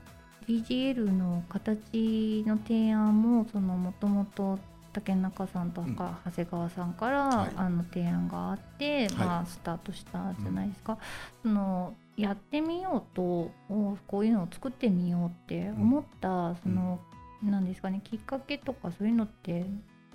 [0.49, 4.59] DGL の形の提案も、そのもともと
[4.95, 10.97] 竹中さんとかうん長谷川さんから、はいあの提案があって、まあスタートしたじゃないですか。
[11.43, 17.01] そのやってみようと、おこういうのを作ってみようって思った、その、
[17.43, 19.67] なんですかね、きっかけとかそういうのって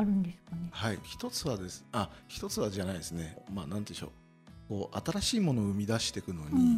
[0.01, 0.69] あるんですかね。
[0.71, 3.37] はい、一つはですあ一つはじゃないですね。
[3.53, 4.09] まあなんでしょう。
[4.67, 6.77] こう新しいものを生み出していくのに、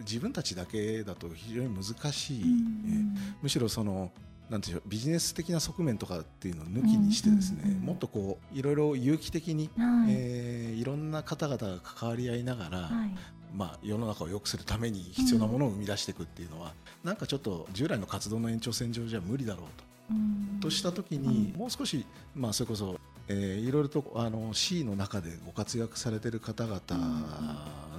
[0.00, 4.12] 自分たちだけだと非常に難しい、えーむしろその
[4.50, 7.70] なんていうビジネス的な側面とかっていうのを抜きにしてですね、うん。
[7.70, 13.14] うんうんもっとこういろいろ有機的に、はい、えーいろんな方々が関わり合いながら、はい。
[13.52, 19.89] まあ、世の中を良くするために必要なものを生み出していくっていうのは、なんかちょっと従来の活動の延長線上じゃ無理だろうと。
[20.10, 20.60] うん。
[20.60, 26.80] とした時に、もう少し、まあ、それこそ、えーいろいろとあの C の中でご活躍されている方々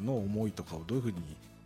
[0.02, 1.18] の思いとかをどういうふうに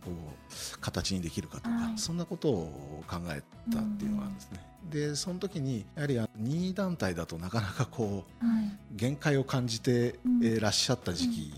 [0.04, 1.98] こう形にできるかとか、はい。
[1.98, 4.60] そんなことを考えたっていうのがあるんですね。
[4.90, 8.76] でその時にやはり任意団体だとなかなかこうはい。
[8.94, 10.44] 限界を感じてうん。
[10.44, 11.52] えーらっしゃった時期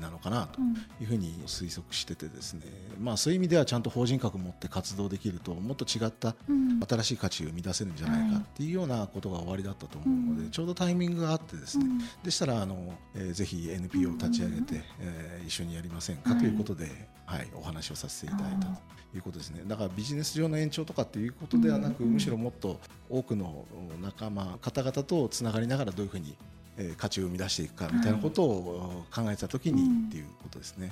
[0.00, 0.74] なのかなとうん。
[1.00, 2.62] いうふうに推測しててですね、
[3.00, 6.80] まあ、そういう意味ではちゃんと法人格を持って活動できるともっと違ったうん。
[6.86, 10.50] 新しい価値を生み出せるんじゃないかっていうようなことが終わりだったと思うので、うん。
[10.50, 11.98] ちょうどタイミングがあってですね、うん。
[12.22, 16.38] でしたらあの、えーぜひ NPO を立ち上げて、えー一緒にやりませんかはい。
[16.40, 18.72] ということで、はいお話をさせていただいたと
[19.14, 19.62] いうことですね。
[19.66, 22.10] だからビジネス上の延長とかっていうことではなく、うん。
[22.14, 23.64] むしろもっと多くの
[24.02, 26.36] 仲間方々とつながりながらどういうふうに
[26.76, 30.06] えー価値を生み出していくかみたいなことを考えたときにうん。
[30.06, 30.90] っていうことですね。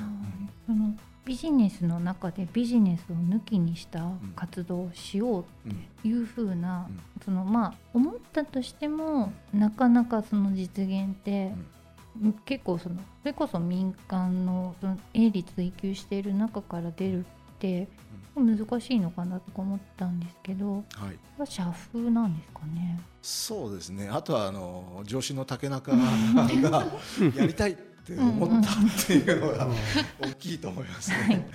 [0.67, 0.95] その
[1.25, 7.01] ビジネスの中でビジネスを抜きにした活動をしよううんというふうな、うん。
[7.25, 11.53] そのまあ思ったとしてもなかなかその実現って、
[12.45, 17.25] 結構そのそれこそ民間のその営利追求している中から出るっ
[17.59, 17.89] て
[18.35, 20.83] 難しいのかなとか思ったんですけど、は
[21.43, 23.01] い、社風なんですかね。
[23.21, 24.09] そうですね。
[24.11, 25.97] あとはあの上司の竹中が
[27.37, 28.75] やりたいって思ったっ
[29.07, 29.69] ていうのが
[30.21, 31.49] 大きいと思いますね。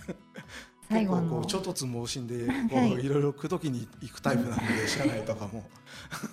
[0.89, 1.41] 最後 結構この。
[1.41, 2.95] うちょっとつ盲信でこはい。
[2.95, 5.67] ういろいろ口説きに行くタイプなんで社内とかも。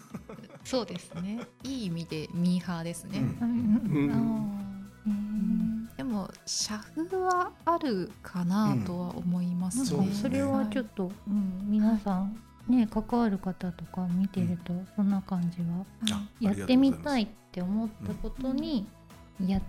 [0.65, 1.41] そうですね。
[1.63, 3.27] いい意味でミーハーですね、うん。
[3.41, 4.09] うん。
[4.09, 4.74] うん
[5.97, 10.13] でも社風はあるかなとは思いますね、なん。
[10.13, 12.37] それはちょっと、うん、皆さん。
[12.67, 15.11] ね関わる方とか見てるとそん。
[15.11, 18.87] な感じは、やってみたいって思ったことに
[19.47, 19.61] や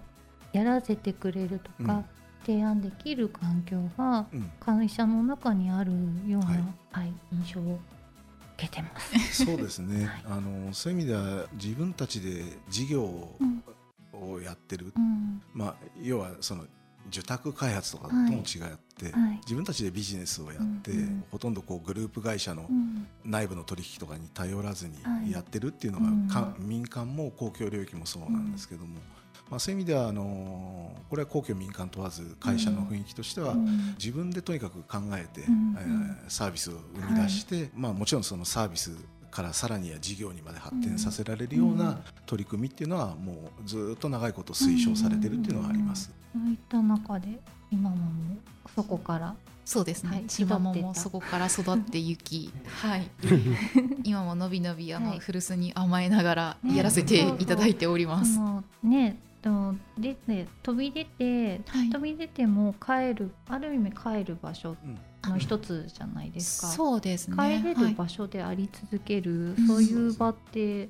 [0.54, 2.04] やらせてくれるとか、
[2.46, 4.26] 提案できる環境が
[4.62, 5.92] 会社の中にある
[6.28, 6.48] ような、
[6.92, 7.80] はい印象を
[8.58, 9.46] 受けてます。
[9.46, 13.38] そうですね、あのそういう意味では自分たちで事業を
[14.22, 15.42] をやってる、うん。
[15.54, 16.66] まあ、要はその
[17.08, 18.44] 受託開発とかとはいも違っ
[18.98, 19.40] て、はい。
[19.44, 21.24] 自分たちでビジネスをやって、うんうん。
[21.32, 23.08] ほとんどこうグループ会社のうん。
[23.24, 25.32] 内部の取引とかに頼らずにはい。
[25.32, 26.28] やってるっていうのが、うん。
[26.28, 29.00] か民間も公共領域もそうなんですけども、
[29.50, 33.96] まあ、そういう意味ではあのこれは公共民間問わず会社の雰囲気としては、うん。
[34.00, 38.92] 自分でとにかく考えて、うんえーサービスを生み出して、まあ、もちろんそのサービス
[39.36, 41.78] からさらには事業にまで発展させられるよううん。
[41.78, 46.14] な取り組みっていうのはもうずっと長いこと推奨されてるっていうのはあります。
[46.34, 47.98] そういった中で今も
[48.74, 50.88] そこからそうですね、はい千葉も育ってた。
[50.88, 52.50] もそこから育っていき
[52.82, 53.10] はい。
[54.06, 55.20] 今ものびのびあの、はい。
[55.20, 58.40] 古巣に甘えながらねやらせていただいております、
[58.84, 61.90] ねと出て飛び出て、はい。
[61.92, 64.98] 飛び出ても帰るある意味帰る場所うん。
[65.30, 66.68] の一つじゃないですか。
[66.68, 67.38] そうですね。
[67.38, 70.90] 帰れるはい場所であり続ける、うんそういう場って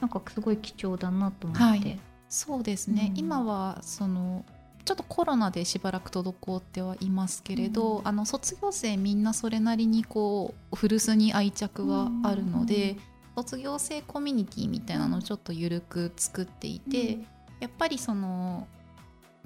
[0.00, 1.64] なんかすごい貴重だなと思って。
[1.64, 2.00] はい。
[2.28, 3.18] そうですね、うん。
[3.18, 4.44] 今はその
[4.84, 8.08] ちょっとコロナでしばらく滞ってはいますけれど、うん。
[8.08, 12.92] あの卒業生みんなそれなりにこう古巣に愛着はあるので、
[13.36, 13.44] うん。
[13.44, 17.26] 卒業生コミュニティみたいなのをちょっと緩く作っていて、うん
[17.60, 18.66] やっぱりその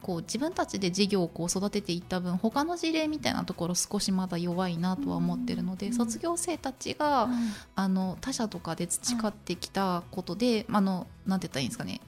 [0.01, 7.31] こう自分たちで事業をこう育てていった分他の事例みたいなところ少しまだ弱いなとは思ってるので、うん卒業生たちが、はい。
[7.75, 12.01] あの他社とかで培ってきたことで、あのなんて言ったらいいんですかね、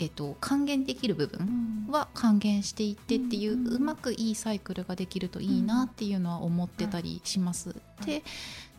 [0.00, 1.92] えっと還元できる部分うん。
[1.92, 7.76] は還元していってっていう、うんうまくいいサイクルができるといいなっていうのは思ってたりします。
[8.02, 8.06] い。
[8.06, 8.24] で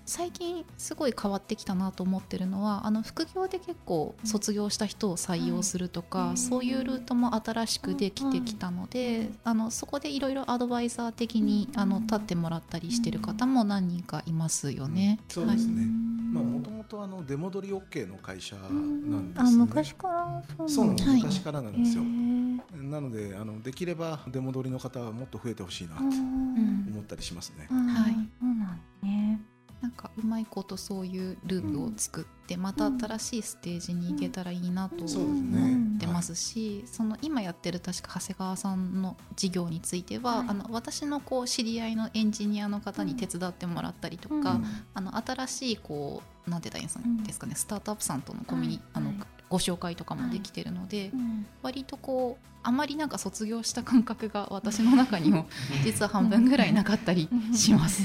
[0.07, 11.79] 最近すごい変わってきたなと思ってるのはあの副業で結構卒業した人を採用するとか、はいそういうルートも新しくできてきたので、あのそこでいろいろアドバイザー的に、うん。
[11.79, 15.19] あの立ってもらったりしてる方も何人かいますよね。
[15.27, 19.49] そうですね、うんまあもともとあの出戻り OK の会社うんなんですね。
[19.49, 21.21] あ昔からそうそうなんです、はい。
[21.21, 22.03] 昔からなんですよ。
[22.03, 22.83] へー。
[22.83, 27.67] なのであのできれば出戻りの方はもっと増えてほしいなと思ったりしますね。
[27.69, 28.13] はい。
[28.13, 29.41] そうなんですね。
[29.81, 35.87] なんかうまいことそういうループを作って、また新しいステージに行けたらいいなと思。
[35.97, 40.47] ってますし、その今やってる確か長谷川さんの事業については、はい。
[40.49, 44.65] あの私のこう知り合いのエンジニアの方に手伝ってもらったりとか、うん。
[44.93, 48.83] あの新しいこうなんて言ったらいいんですかね、スタートアップさんとのコミュニ、はい。
[48.93, 49.17] あのはい
[49.49, 55.47] ご紹介とかもできてるので、うん割とこうあまりなんか卒業した感覚が私の中にも
[55.85, 58.03] 実は半分ぐらいなかったりします。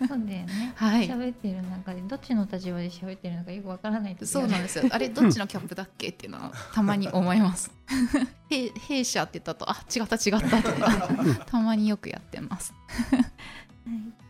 [0.00, 0.72] そうだよね。
[0.74, 4.84] はい喋ってる中でどっちの立場で喋ってるのかよくわからない時そうなんですよ。
[4.90, 7.70] あれどっちのキャップだっけっていうのはたまに思います。
[8.50, 12.74] 弊弊社って言ったとあ違った違ったとか たまによくやってます。
[13.10, 13.20] はい。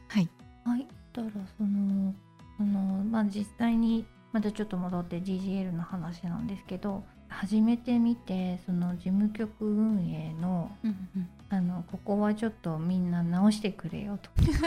[0.09, 0.29] はい。
[0.65, 0.87] はい。
[1.13, 2.15] だからその
[2.57, 11.29] そのまあ実際にまたちょっと戻って GGL の話なんですけど、始めてみてその事務局運営のうんうん。
[11.51, 14.31] あのここはちょっとみんな直してくれよと。
[14.43, 14.65] ちょっと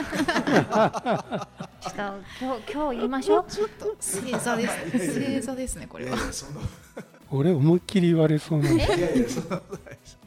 [2.40, 3.46] 今日今日言いましょう。
[3.50, 6.62] ちょっと正座です正座ですねこれは、その。
[7.32, 8.86] 俺思いっきり言われそうなんだ。
[8.86, 10.20] いやいやそんなことないです。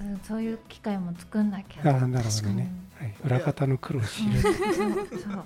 [0.00, 1.82] うんそういう機会も作んなきゃ。
[1.84, 5.44] ああなるほどね、はい、裏方の苦労を知るそうそう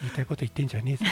[0.00, 1.04] 言いたいこと言ってんじゃねえぞ。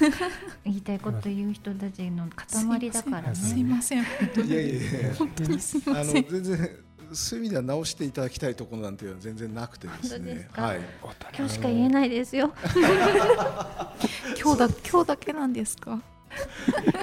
[0.64, 3.74] 言いたいこと言う人たちの塊だからすいね。
[3.74, 4.04] ません。
[4.04, 6.70] 本当にいやいやいや本当にすいまあのせん全然
[7.12, 10.80] そういう意味では直していただきたいところなんていうのは全然なくてです本当ですはい。
[11.38, 12.54] 今日しか言えないですよ。
[14.42, 16.00] 今日だ今日だけなんですか？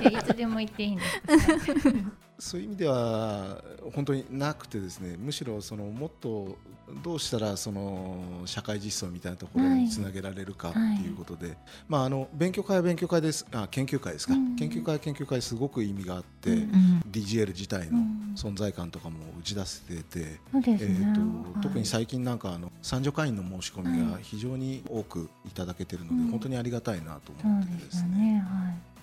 [0.01, 2.28] いつでも言っていいんです。
[2.39, 3.61] そういう意味では
[3.93, 6.57] 本当になくてですねむしろそのもっと
[7.03, 13.45] どうしたらその社会実装みたいなところにつなげられるかっていうことで、まあ、あの勉強会は勉強会です。
[13.51, 14.55] あ研究会ですか、うん。
[14.55, 17.03] 研究会は研究会すごく意味があって、うんうん。
[17.11, 18.19] DGL 自体のうん。
[18.35, 20.97] 存在感とかも打ち出せてて、そうですね。
[20.99, 21.61] えーとはい。
[21.61, 26.31] 特に最近なんかあの参助会員の申し込みが非常に多くいただけてるので、うん。
[26.31, 28.43] 本当にありがたいなとそ思ってうですね。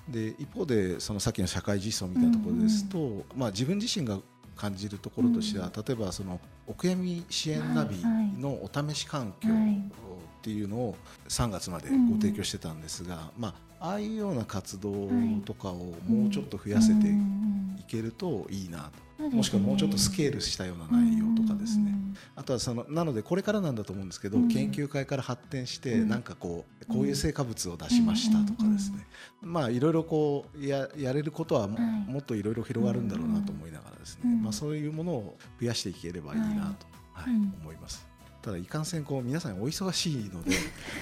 [0.08, 4.18] で一方でそのさっきの社会実装みたいなところですと、まあ、自分自身が
[4.54, 7.96] 感じるところとしては、例えばそのお悔やみ支援ナビ
[8.38, 10.06] のお試し環境はい。
[10.46, 10.96] っていうのを
[11.28, 15.08] 3月までご提供してたんですが、まあ、ああいうような活動
[15.44, 21.94] とかをもうちょっと増やせていけるといいなと、もしくはもうちょっとスケールしたような内容とかですね。
[22.34, 24.48] あとはそのなのでこれからなんだと思うんですけど、うん。
[24.48, 26.08] 研究会から発展して、うん。
[26.08, 29.06] なんかこうこういう成果物を出しましたとかですね、
[29.40, 32.12] まあいろいろこうややれることはも,、はい。
[32.12, 37.32] もっといろいろ広がるんだろうなと思いながらですね、うんまあ、そういうものを増やしていければいいなと、はい。
[37.32, 37.54] うん。
[37.62, 38.06] 思います。
[38.42, 40.52] ただいかんせんこう皆さんお忙しいので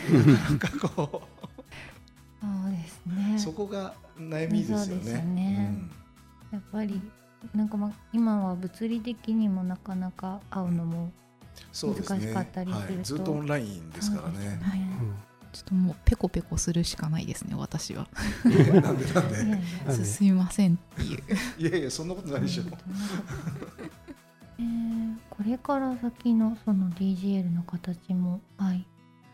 [0.32, 1.22] なんかこ
[2.40, 3.34] そうですね。
[3.36, 3.38] う。
[3.38, 5.22] そこが悩みですよね。
[5.22, 5.78] ね。
[6.52, 7.00] やっぱり
[7.54, 11.12] なんかまあ今は物理的にもなかなか会うのも
[11.72, 14.60] 難しかったりするとはい、ずっとオンラインですからね。
[15.52, 18.08] ちょっともうペコペコするしかないですね私は。
[18.44, 19.92] なんでなんで？
[19.92, 21.22] すすいませんっていう。
[21.58, 22.08] いやいやそん。
[22.08, 22.64] なことないでしょ。
[24.58, 24.94] えー
[25.36, 28.86] これから先のその DGL の形も、はい、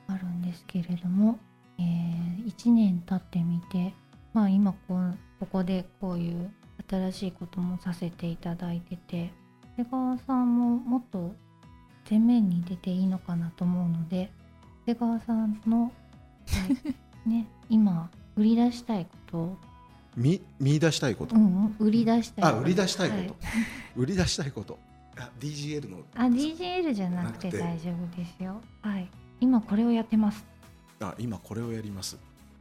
[0.08, 1.38] あるんですけれども、
[1.78, 1.82] え
[2.46, 3.94] 1年経ってみて、
[4.32, 6.50] まあ、今こうここでこういう
[6.90, 9.32] 新しいこともさせていただいてて
[9.76, 11.34] 瀬川さんももっと
[12.08, 14.32] 前面に出ていいのかなと思うので
[14.86, 15.90] 瀬川さんの、は
[17.26, 19.38] いね、今売り出したいこと。
[19.38, 19.58] を、
[20.16, 21.36] 見見出したいこと。
[21.36, 21.38] う。
[21.38, 23.34] ん、売り出したいあ売り出したいこと、はい。
[23.96, 24.78] 売り出したいこと。
[25.16, 25.98] あ DGL の。
[26.14, 27.58] あ DJL じゃなくてなくて。
[27.58, 28.60] 大丈夫ですよ。
[28.80, 29.08] はい。
[29.40, 30.44] 今これをやってます。
[31.00, 32.18] あ今これをやります、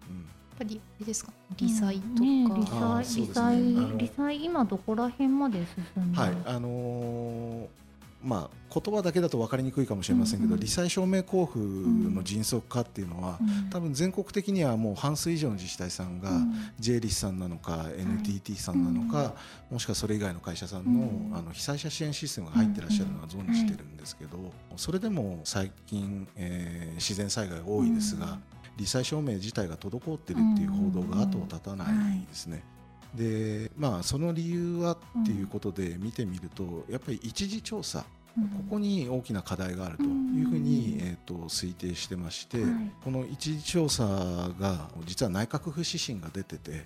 [0.09, 0.25] うん、
[0.60, 1.32] ぱりあれですか？
[1.58, 2.24] リサイと
[2.67, 3.26] か、うですね。
[3.28, 6.22] リサイあの、リサイ今どこら辺まで進んでる。
[6.22, 7.67] はいあのー
[8.22, 10.54] まあ言葉だけだと分かりにくいかもしれませんけど、うん。
[10.56, 13.69] うん理災証明交付の迅速化っていうのは、うん。
[13.69, 16.54] 多分全国的にはもう半数以上の自治体さんが、うん。
[16.78, 19.36] J リスさんなのか NTT さんなのか、
[19.72, 21.32] もしくはそれ以外の会社さんの,、うん。
[21.34, 28.38] あの被災者支援システムが入ってらっしゃるのは存じてるんですけど、それでも最近、えー自然災害が多いですが、
[28.79, 32.63] うん罹災証明自体が滞ってるっていう報道が後を絶たないですね。
[33.13, 42.71] でまあその理由はっていうことで見てみるとやっぱり一時調査うんここに大きな課題があるというふうに、えー、と推定してまして、はい。
[43.03, 44.03] この一時調査
[44.59, 46.81] が実は内閣府指針が出てて、はい。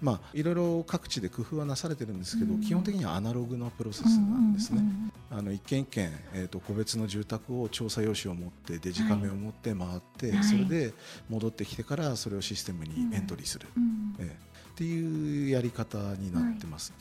[0.00, 2.60] まあ、いろいろ各地で工夫はなされてるんですけど、うん。
[2.60, 4.82] 基本的にはアナログのプロセスなんですね。
[5.30, 10.44] あの一軒一軒、えー、と個別の住宅を調査用紙を持ってデジカメを持って回って、はい。
[10.44, 10.92] それで
[11.28, 14.16] 戻ってきてからそれをシステムにエントリーする、うん。
[14.18, 16.92] ええっていうやり方になってます。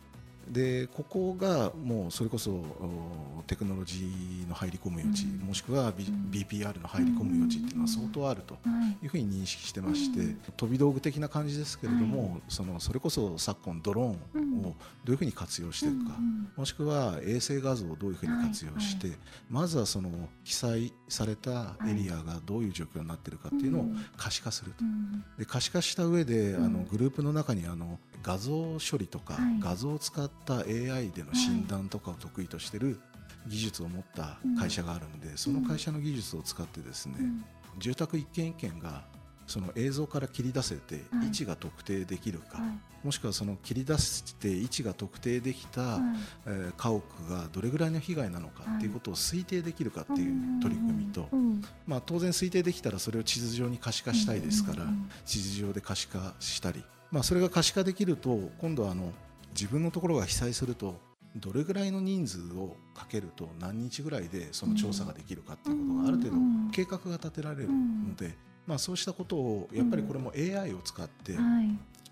[0.51, 5.47] でここがもうそれこそおテクノロジーの入り込む余地、うん。
[5.47, 8.59] もしくは、B うん BPR の入り込む余地っていうのは相当あるとは
[9.01, 9.05] い。
[9.05, 10.37] いうふうに認識してまして、うん。
[10.57, 14.61] 飛び道具的な感じですけれども、そのそれこそ昨今ドローンをうん。
[14.61, 14.69] ど
[15.07, 19.17] ういうふうに活用していくか、うんもしくは衛星画像をどういうふうに活用して、
[19.49, 20.09] まずはその
[20.43, 23.85] 被災されたエリアがどういう状況になっているかっていうのを
[24.17, 24.83] 可視化すると。
[24.83, 25.23] うん。
[25.39, 26.65] で可視化した上で、うん。
[26.65, 29.59] あのグループの中にあの画像処理とか、はい。
[29.59, 32.99] 画像を使った AI での診断とかを得意としている
[33.47, 37.43] 技術を持った会社があるんで、その会社の技術を使ってですね、うん。
[37.79, 39.03] 住宅一軒一軒が
[39.47, 41.27] その映像から切り出せてはい。
[41.27, 43.05] 位置が特定できるか、はい。
[43.05, 46.01] もしくはその切り出して位置が特定できた、はい。
[46.45, 51.61] えー家屋がどれぐらいの被害なのかっていうことを推定できるかっていう取り組みと、うん。
[51.87, 55.09] まあ、当然推定できたらそれを地図上に可視化したいですから、うん。
[55.25, 59.11] 地図上で可視化したり、まあ、それが可視化できると今度はあの
[59.53, 60.95] 自分のところが被災すると
[61.35, 66.35] どれぐらいの人数をかけると何日ぐらいでその調査ができるかっていうことがある程度
[66.71, 68.35] 計画が立てられるので、
[68.67, 71.37] まあ、そうしたことをやっぱりこれも AI を使って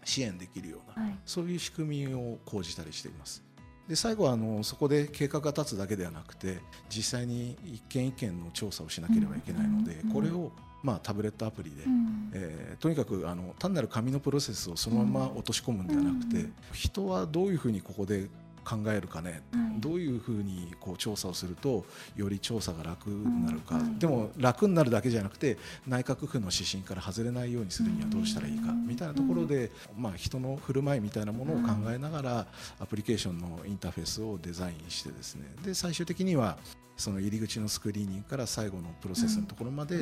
[0.06, 3.44] 支援できるような、そういう仕組みを講じたりしています。
[3.90, 6.60] で最後はあのそこで計画が立つだけではなくて
[6.90, 10.52] 実際に一件一件の調査をしなければいけないので、これを
[10.82, 18.30] まあ、タブレットアプリで、うん、えー、とにかくあの単なる紙のプロセスをそのまま落とし込むんではなくて、うん、人はどういうふうにここで
[18.70, 25.58] 考えるかね、はい、どういうふうにこう調査をするとより調査が楽になるか、うんはい、でも楽になるだけじゃなくて
[25.88, 32.48] 内閣府の指針から外れないようにするにはどうしたらいいかみたいなところで、まあ、人の振る舞いみたいなものを考えながら
[32.80, 35.46] アプリケーションのインターフェースをデザインしてですね。
[35.64, 36.58] で最終的には
[37.00, 39.96] その入り口のスクリーニングから最後のプロセスのところまで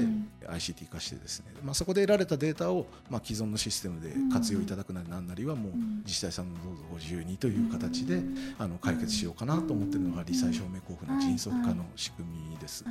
[0.47, 8.23] ICT 化してですね、まあ、そこで得られたデータをまあ既存のシステムで活用いただくなりなんなりはもう自治体さんのどうぞご自由にという形で
[8.59, 12.85] あの解決しようかなと思っているのが罹災証明交付の迅速化の仕組みです。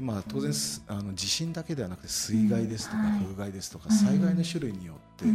[0.00, 0.52] まあ、当然
[0.88, 5.26] あの地震だけではなくて水害ですとか風害ですとか災害の種類によって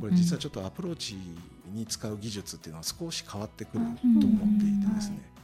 [0.00, 1.18] これ実はちょっとアプローチ
[1.66, 5.38] に使う技術っていうのは少し変わってくると思っていてですね。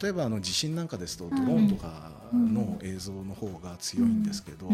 [0.00, 4.68] 例えばあの地震なんかですとドローンとかの映像の方が強いんですけど、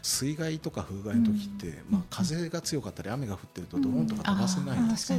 [0.00, 5.12] 水害とか風害の時って、まあ、風が強かったり雨が降ってるとドローンとか飛ばせないんです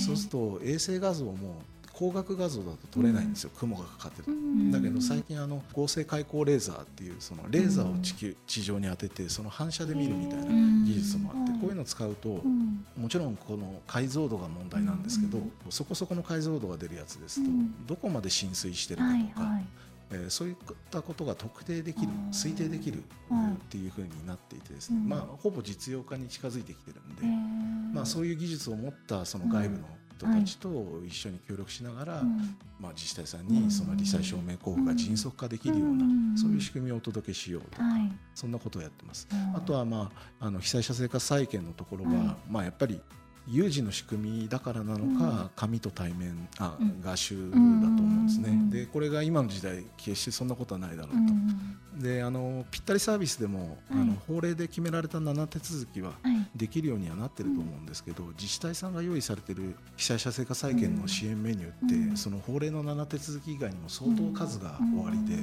[0.00, 10.44] そうすると衛星画像も光学画像だと撮れないんですよ、雲がかかってる、だけど最近あの合成開光レーザーっていうそのレーザーを地球地上に当ててその反射で見るみたいな
[10.84, 12.28] 技術もあってこういうのを使うと
[12.96, 15.38] もちろんこの解像度が問題なんですけど
[15.70, 17.50] そこそこの解像度が出るやつですと
[17.86, 19.60] どこまで浸水してるかとか。
[20.14, 20.56] えー、そういっ
[20.90, 23.02] たことが特定できる推定できるっ
[23.70, 29.84] ていうふうになっていてですね、まあ、ほぼ実用化に近づいてきてるんで、まあ、そういう技術を持ったその外部の
[30.26, 32.24] 人たちと一緒に協力しながら、はい、
[32.80, 36.04] まあ、自治体さんにその罹災証明交付が迅速化できるような、
[36.36, 39.28] そういう仕組みをお届けしようとか、はい、そんなことをやってます。
[39.54, 40.10] あとは、ま
[40.40, 43.00] あ、あの被災者生活再建のところは、まあ、やっぱり
[43.48, 48.70] 有事の仕組みだからなのか、紙と対面あ画集だと思うんですね。
[48.70, 51.12] でこれが今の時代決してそんなことはないだろう
[51.96, 52.02] と。
[52.02, 56.12] であのぴったりサービスでも、あの法令で決められた7手続きは
[56.54, 65.42] できるようにはなってると思うんですけど、自治体さんが用意されてる被災者生活再建の支援メニューって、その法令の7手続き以外にも相当数がおありで。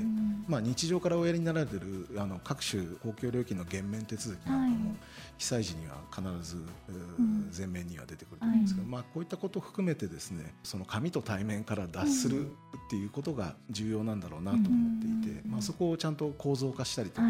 [0.49, 4.95] まあ、日常からおやりになられているあの各種公共料金の減免手続きなんかも、
[5.39, 6.57] 被災時には必ず、
[7.57, 12.51] 前面には出てくると思うんですけど、まあ、こういったことを含めてですねその紙と対面から脱するっ
[12.89, 14.69] ていうことが重要なんだろうなと思っ
[15.21, 17.27] ていて、まあ、そこをちゃんと構造化したりとか、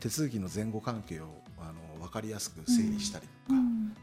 [0.00, 1.28] 手続きの前後関係を
[1.60, 3.60] あの分かりやすく整理したりとか、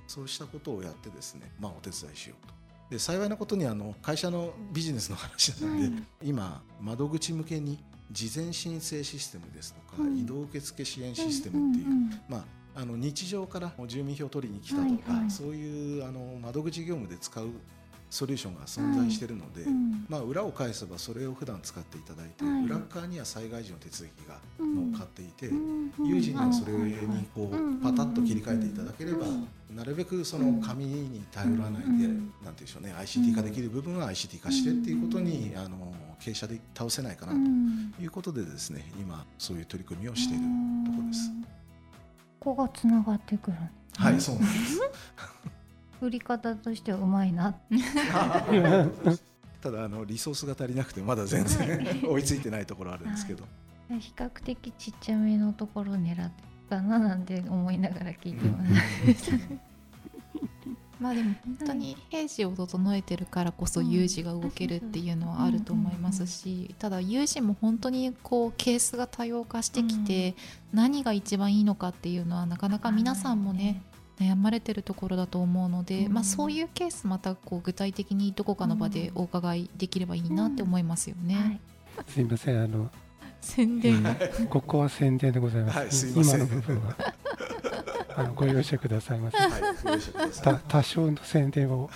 [0.08, 2.54] そうしたことをやってですね、まあ、お手伝いしようと。
[2.90, 11.86] で幸いなことにあの会社のビジネスの話なので、今窓口向けに事前申請システムですとか、移動受付支援システムっていう、
[12.30, 17.50] まあ、あの日常から住民票を取りに来たとか、はいはい、そういうあの窓口業務で使う
[18.10, 29.26] ソリューションが存在しているので、はいうん、まあ、裏を返せばそれを普段使っていただいて、はい、裏側には災害時の手続きが乗っかっていて、うん、有事にはそれにこうパタッと切り替えていただければ、
[29.76, 32.10] なるべくその紙に頼らないで、うん、なんてい
[32.48, 40.44] うんでしょうね ICT 化できる部分は ICT 化してっていうことに、あの傾斜で倒せないかなということでですね今そういう取り組みをしている
[40.86, 41.30] ところです。
[42.40, 43.58] ここがつながってくる、
[43.98, 44.80] はいそうなんです。
[46.02, 47.56] 売り方としてはうまいな。
[49.62, 53.44] ただあのリソースが足りなくてまだ全然追いついてないところあるんですけど、
[53.90, 58.64] はい、比較的ちっちゃめのところを狙ってたななんて思いながら聞いてま
[59.16, 59.32] す。
[61.00, 70.36] まあでも本当に平時を整えてるからこそ有事が動けるっていうのはあると思いますしただ有事も本当にこうケースが多様化してきて
[70.74, 73.82] 何が一番いいのかっていうのはなかなか皆さんもね
[74.20, 81.62] 悩まれてるところだと思うので、まあ、そういうケースまたこう具体的にどこかの場でお伺いできればいいなって思いますよね。
[82.06, 82.90] すいませんあの
[83.42, 84.04] 宣伝
[84.50, 86.08] ここは宣伝でございます。
[86.08, 86.96] はい、今の部分は
[88.20, 89.38] あのご容赦くださいませ。
[89.38, 90.62] はい。
[90.68, 91.90] 多少の宣伝を。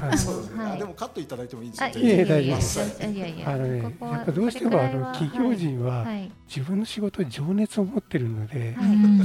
[0.00, 0.64] はい、そうですね。
[0.64, 1.88] あでもカットいただいてもいいですよ。
[1.88, 3.06] いえ大丈夫です。
[3.06, 6.06] いやいやあのね、やっぱどうしてもあの企業人は
[6.46, 8.76] 自分の仕事に情熱を持ってるので、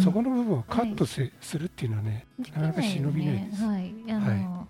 [0.03, 3.63] そこの部分をカットするっていうのはね、なかなか忍びないです。
[3.63, 4.67] はい、あの。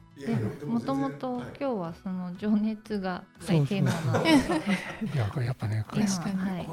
[0.67, 4.33] もともと今日はその情熱がテーマなのでい
[5.17, 5.95] ややっぱねこ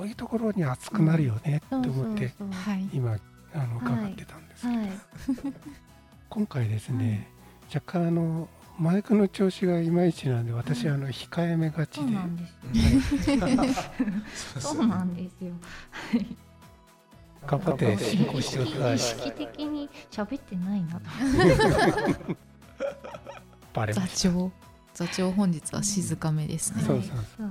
[0.03, 2.31] ういうところに熱くなるよねと思って
[2.93, 3.17] 今
[3.55, 5.55] あの伺ってたんですけど、
[6.29, 7.29] 今回ですね、
[7.75, 8.49] 若干あの
[8.79, 12.07] マイクの調子がいまいちなんで私、うん、あの控えめがちで。
[12.07, 13.91] そうなんです。
[14.61, 15.53] そうなんですよ。
[17.47, 18.95] 頑張って進行してください。
[18.97, 21.07] 意識的に喋ってないなと。
[23.75, 24.53] バレ座長
[24.95, 26.83] 座長本日は静かめですね。
[26.83, 27.51] そうそうそう。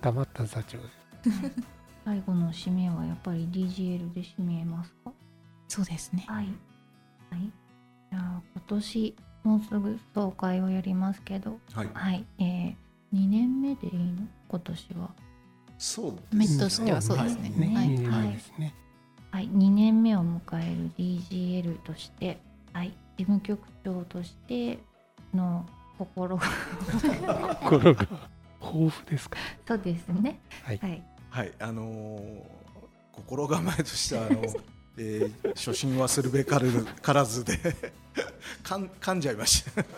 [0.00, 0.78] 黙った座長
[2.04, 5.12] 最後の締めはやっぱり DGL で締めますか？
[5.68, 6.24] そうですね。
[6.28, 6.46] はい。
[7.30, 7.52] はい。
[8.10, 14.26] じゃあ今年もうすぐ総会をやりますけど、はい、はい、えー、2年目でいいの？
[14.48, 15.10] 今年は。
[15.78, 16.64] そうですね。
[16.64, 17.74] としてはそうですね。
[17.74, 18.38] はい、はい、
[19.30, 22.40] はい、2年目を迎える DGL として、
[22.72, 24.78] はい、事務局長として
[25.34, 25.66] の
[25.98, 26.46] 心が
[27.60, 28.06] 心が豊
[28.60, 29.38] 富ですか？
[29.66, 30.40] そうですね。
[30.64, 32.42] はい、はい、はい、あのー、
[33.12, 34.42] 心構えとしてはあの
[34.98, 37.58] えー、初心はするべからずで
[38.62, 39.84] かん噛んじゃいました。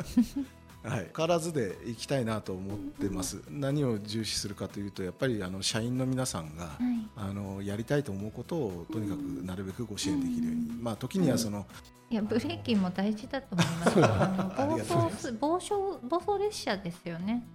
[0.82, 11.66] はい、変わらずでいきたいなと思ってます、何を重視するかというとやっぱりあの社員の皆さんが、はい、あのやりたいと思うことをとにかくなるべくご支援できるように、まあ、時にはその、
[12.08, 14.04] いやブレーキも大事だと思います。
[14.04, 15.70] あの 暴走暴走
[16.08, 17.46] 暴走列車ですよね。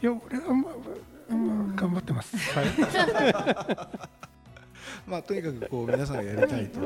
[0.00, 2.36] いや俺は、まあ、まあ、頑張ってます。
[2.54, 2.66] はい
[5.06, 6.80] まあ、とにかくこう皆さんがやりたいと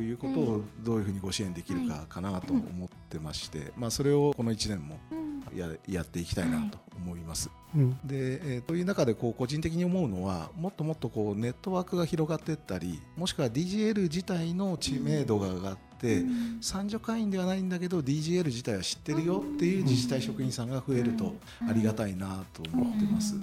[0.00, 4.98] いうことをどういうふうにご支援できるかかなと思ってまして、まあ、それをこの1年も
[5.54, 7.50] ややっていきたいなと思います。
[8.04, 16.24] でえー、という中でこう個人的に思うのはもっともっとこうネットワークが広がっていったりもしくは DGL 自体の知名度が上がって、
[16.60, 21.34] 参助会員ではないんだけど DGL 自体は知ってるよっていう自治体職員さんが増えると
[21.68, 23.36] ありがたいなと思ってます。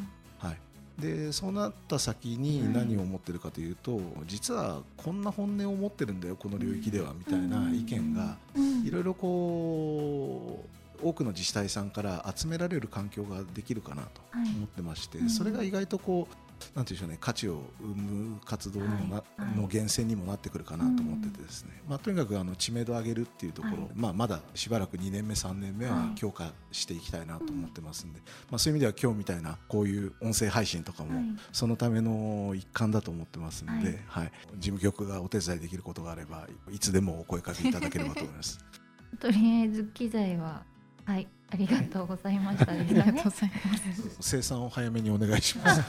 [1.00, 8.38] でそうなった先に何を思ってるかというと実はこんな本音を持ってるんだよこの領域ではみたいな意見が
[8.86, 34.32] いろいろこう多くの自治体さんから集められる環境ができるかなと思ってまして、それが意外とこうなんていうんでしょうね価値を生む活動にもな、はい、の源泉にもなってくるかなと思っててですね、まあ、とにかくあの知名度を上げるっていうところ、はい、まあ、まだしばらく2年目3年目は強化していきたいなと思ってますんで、まあ、そういう意味では今日みたいなこういう音声配信とかもそのための一環だと思ってますんで、はい。
[34.56, 38.60] 事務局がお手伝いできることがあればいつでもお声かけいただければと思います。
[39.20, 40.64] とりあえず機材は
[41.06, 44.18] はいありがとうございました、ね、ありがとうございます。
[44.20, 45.82] 生産を早めにお願いします。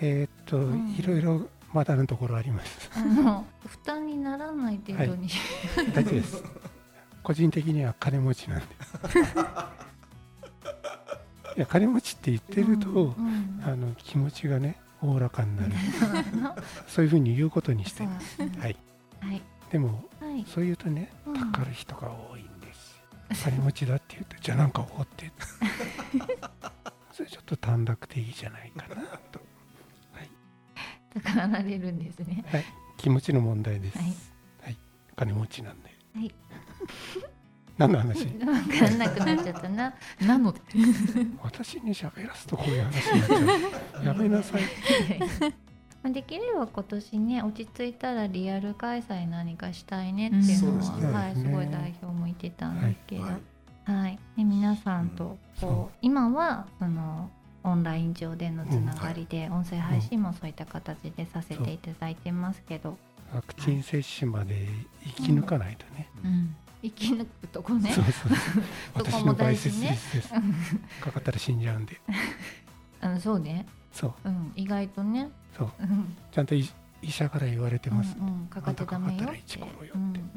[0.00, 2.90] えっと、うん、いろいろまだのところあります。
[2.94, 6.44] あの負担にならない程度に、はい、大丈夫です。
[7.22, 8.66] 個人的には金持ちなんで。
[11.56, 15.72] いや金持ちって言ってると、うんうん、あの気持ちがねおおらかになる。
[16.86, 18.04] そういうふうに言うことにして。
[18.04, 18.10] は
[18.68, 18.76] い。
[19.20, 19.42] はい。
[19.70, 22.31] でも、はい、そう言うとね、たかる人が多い。
[23.34, 25.30] 金持ちだって言うとじゃあなんかおごって。
[27.12, 28.94] それちょっと短絡的じゃないかな
[29.30, 29.38] と、
[30.12, 30.30] はい、
[31.14, 32.42] だからなれるんですね。
[32.48, 32.64] はい。
[32.96, 34.14] 気持ちの問題です、はい、
[34.62, 34.78] はい、
[35.14, 35.90] 金持ちなんで。
[36.14, 36.34] はい。
[37.76, 38.26] 何の話？
[38.38, 39.94] 分かんなくなっちゃったな。
[40.20, 40.52] なの？
[40.52, 40.60] で
[41.42, 44.04] 私に喋らすとこういう話になっちゃう。
[44.06, 44.62] やめなさい
[46.10, 57.30] できれば今年ね落ち着いたらリアル開催何かしたいねっていうのは、うん、はい、すごい代表も言ってたんですけど、はい、はい、で皆さんとこう、今はその
[57.64, 62.98] オンライン上でのつながりで、音声配信もそういった形でさせていただいてますけど、
[63.32, 64.68] ワクチン接種まで
[65.16, 67.92] 生き抜かないとね、うん、生き抜くとこね。
[67.92, 68.32] そうそう
[68.94, 69.96] 私の大切ね
[71.00, 72.00] かかったら死んじゃうんで。
[73.00, 73.66] あのそうね。
[73.92, 75.72] そう、うん、意外とねそう、
[76.30, 76.66] ちゃんと医
[77.08, 79.58] 者から言われてます、うんうん、かかってダメよって、
[79.94, 80.30] うん、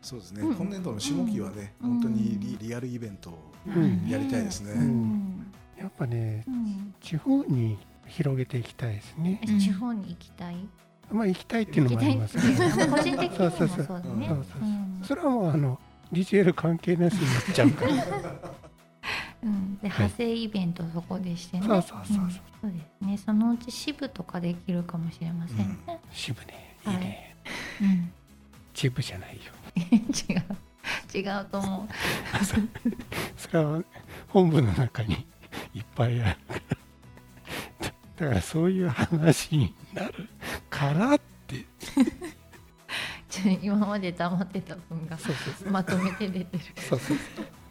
[0.00, 3.52] そうですね、今年度の下期はね、本当にリリアルイベントを
[4.08, 4.72] やりたいですね、
[5.78, 6.44] やっぱね、
[7.00, 10.56] 地方に広げていきたいですね、地方に行きたい？
[11.10, 14.02] まあ行きたいっていうのもありますけど、個人的にもそうそうそう、
[15.02, 15.80] それはもうあの
[16.12, 18.58] DJL 関係なしになっちゃうから。
[19.42, 22.30] うん、で派生イベントそこでしてね、そうそうそうそう、
[22.62, 23.18] そうですね。
[23.18, 26.76] そのうち支部とかできるかもしれませんね、うん、支部ね。
[26.86, 26.90] い。
[26.90, 27.36] いね、
[27.78, 28.12] はい、うん、
[28.74, 29.42] 支部じゃないよ。
[29.78, 30.68] 違う。
[31.14, 31.88] 違うと思う。
[33.36, 33.82] それは
[34.28, 35.26] 本部の中に
[35.74, 36.38] いっぱいある。
[38.16, 40.28] だからそういう話になる
[40.68, 41.64] からって。
[43.62, 45.16] 今まで黙ってた分が
[45.70, 46.64] まとめて出てる。
[46.76, 47.16] そうそう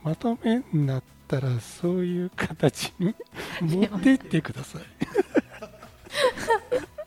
[0.07, 3.13] まとめになったらそういう形に
[3.59, 4.81] 持っていってください。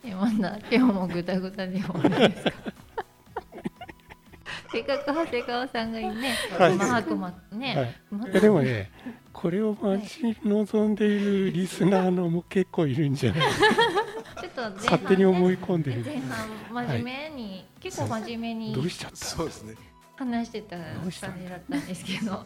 [0.13, 2.51] まだ今日もぐたぐたで終わるんですか？
[2.51, 2.53] て
[4.71, 8.91] せっかく長谷川さんがいいね、はい、まあ、くまね、はい、でもね
[9.33, 13.41] これを待ち望んでいるリスナーのも結構いるんじゃない？
[14.41, 16.03] ちょっと、ね、勝手に思い込んでる。
[16.05, 16.47] 前半
[16.87, 18.73] 真面目に、はい、結構真面目に。
[18.75, 19.73] どうしちゃったそうですね
[20.25, 22.45] 話してた感じだったんですけど。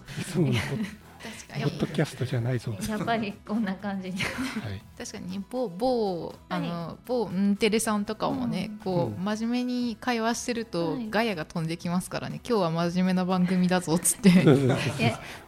[1.25, 2.75] 確かにポッドキャストじゃないぞ。
[2.87, 12.39] やっぱりこんな感じで、はい、確かに某某あの、はい、某ンテレさんとかもね、うん、こう真面目に会話してると、ガヤが飛んできますからね。
[12.47, 14.29] 今日は真面目な番組だぞっつって。
[14.29, 14.77] いや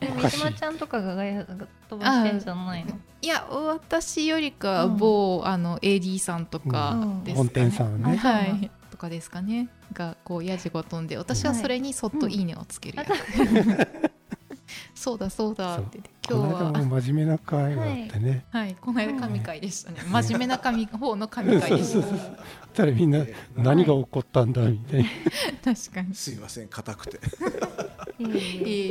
[0.02, 2.98] 三島ちゃんとかがガヤ飛ばしてんじゃないの？
[3.22, 3.28] い。
[3.28, 8.16] や私よりか某、うん、あの AD さんとかですかね、本店さんね。
[8.16, 9.70] はいとかですかね。
[9.94, 13.10] がこうやじご飛んで私はそれにそっと「いいね」をつけるやつ、
[15.00, 16.72] そうだそうだって今日は。
[16.72, 22.08] も真面目な会があってね、はい、はい、この間神会でしたね、真面目な神方の神会でした。
[22.08, 22.16] そ
[22.74, 23.24] たらみんな
[23.56, 25.10] 何が起こったんだみたいな、
[25.64, 26.16] 確かに。
[26.16, 27.20] すいません硬くて。
[28.20, 28.38] いえ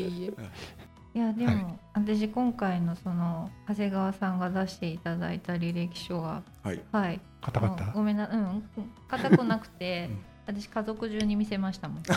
[0.07, 0.77] いえ。
[1.17, 7.85] いやでも、はい、私今回のその長谷川さんが出していただいた履歴書ははい、はい、硬かった？
[7.93, 8.63] ごめんなうん
[9.09, 10.09] 硬くなくて、
[10.49, 12.03] うん、私家族中に見せましたもん。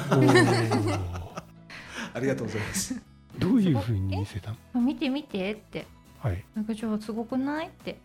[2.13, 3.01] ありがとうございます。
[3.37, 4.55] どういうふうに見せた？
[4.73, 5.85] の見て見てって。
[6.19, 6.43] はい。
[6.55, 7.67] なんかちょすごくない？
[7.67, 7.99] って。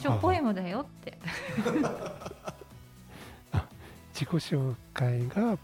[0.00, 1.18] ちょポエムだよって。
[4.14, 5.56] 自己紹介が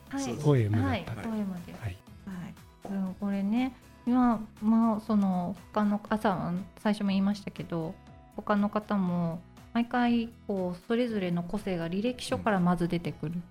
[0.42, 1.96] ポエムだった、はい、はい、ポエムで、はい。
[2.26, 3.76] はい、これね
[4.06, 7.94] 今まあその他の朝最初も言いましたけど
[8.34, 9.40] 他の方も
[9.76, 13.42] 毎回こうそれぞれの個性が履歴書からまず出てくる、うん、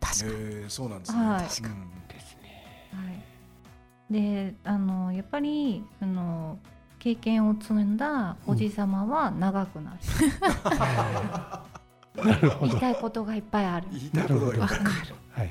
[0.00, 1.74] 確かに、えー、そうなんですね、はい、確かに。
[2.08, 3.02] ですね、は
[4.10, 4.14] い。
[4.14, 6.58] であのやっぱりその
[6.98, 9.98] 経験を積んだおじさまは長くなる、
[12.16, 12.70] うん、なるほど。
[12.70, 13.86] 言いたいことがいっぱいある。
[13.90, 14.82] 言いたいことがわかる。
[14.82, 14.90] はい、
[15.36, 15.48] はい、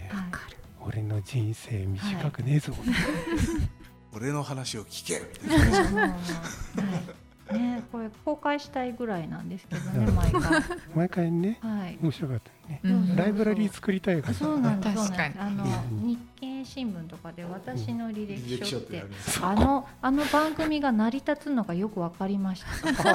[0.81, 2.81] 俺の人生短くねえぞ、はい、
[4.15, 5.21] 俺の話を聞け。
[5.93, 10.63] はいね、これ公開したいぐらいなんですけどね、毎回。
[10.95, 13.15] 毎回ね、はい、面白かったね、うん。
[13.15, 14.33] ライブラリー作りたいから。
[14.33, 14.95] そうなんです。
[14.95, 15.35] 確かに。
[15.37, 19.03] あの、日経新聞とかで私の履歴書って、
[19.41, 23.11] あのあの番組が成り立つのがよくわかりました。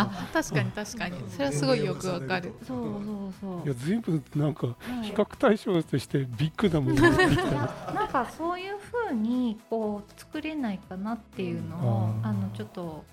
[0.00, 1.16] あ、確かに確かに。
[1.30, 2.52] それはすごいよくわかる。
[2.66, 3.64] そうそうそう。
[3.64, 4.66] いや、ずいぶんなんか
[5.02, 7.92] 比較対象としてビッグなものができた。
[7.92, 13.04] なんかそういうふうにこう作れないかなっていうのをあのちょっと。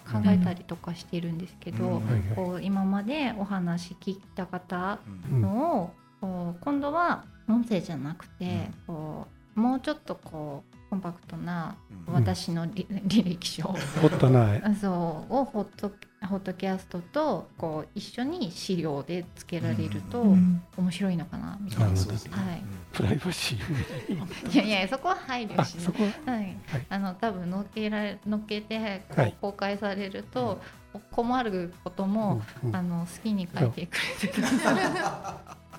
[0.00, 2.02] 考えたりとかしてるんですけど、
[2.34, 4.98] こう今までお話聞いた方
[5.30, 5.90] のを、
[6.20, 9.26] こう今度は音声じゃなくて、こ
[9.56, 11.76] うもうちょっとこうコンパクトな
[12.06, 13.72] 私の、 履歴書を。
[15.44, 15.90] ホット
[16.26, 20.22] ホットキャストとこう一緒に資料でつけられると
[20.76, 21.96] 面白いのかなみたいな、はい、
[22.92, 24.52] プライバシー。
[24.52, 25.74] いやいやそこは配慮し
[26.26, 26.56] ない、はい、
[26.88, 29.02] あの多分のっけられのっけて
[29.40, 30.60] 公開されると、
[31.10, 34.42] 困ることも、あの好きに書いてくれてる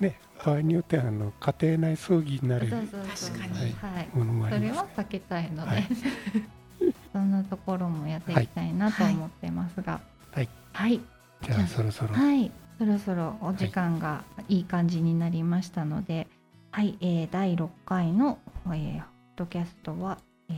[0.00, 2.68] ね場合によってはあの家庭内葬儀になる。
[2.68, 4.68] そうそうそう確かに、はい、ものもあります。
[4.68, 5.88] それは避けたいので、はい、
[7.12, 10.00] そんなところもやっていきたいなと思ってますが。
[10.32, 11.00] はい、はい、
[11.42, 12.14] じゃあそろそろ。
[12.14, 12.50] はい。
[12.78, 16.26] そろそろお時間がいい感じになりましたので、
[16.74, 19.02] はい、えー、第6回の、えー、ホッ
[19.36, 20.18] トキャストは、
[20.50, 20.56] えー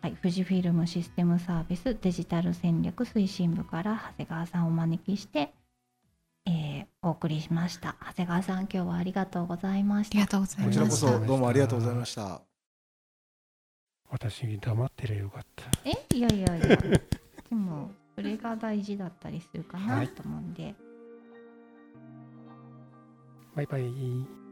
[0.00, 5.52] はい、富士フィルムシステムサービスデジタル戦略推進部から長谷川さんをお招きして
[6.46, 7.96] えー、お送りしました。
[8.06, 10.16] 長谷川さん今日はありがとうございました。
[10.16, 10.84] ありがとうございました。
[10.84, 12.40] こちらこそどうもありがとうございました。
[14.08, 15.64] 私黙ってりゃよかった。
[15.84, 16.16] え？
[16.16, 16.76] いやいやいや。
[16.76, 20.74] でもそれが大事だったりするかなと思うんで、はい、
[23.56, 24.45] バイバイ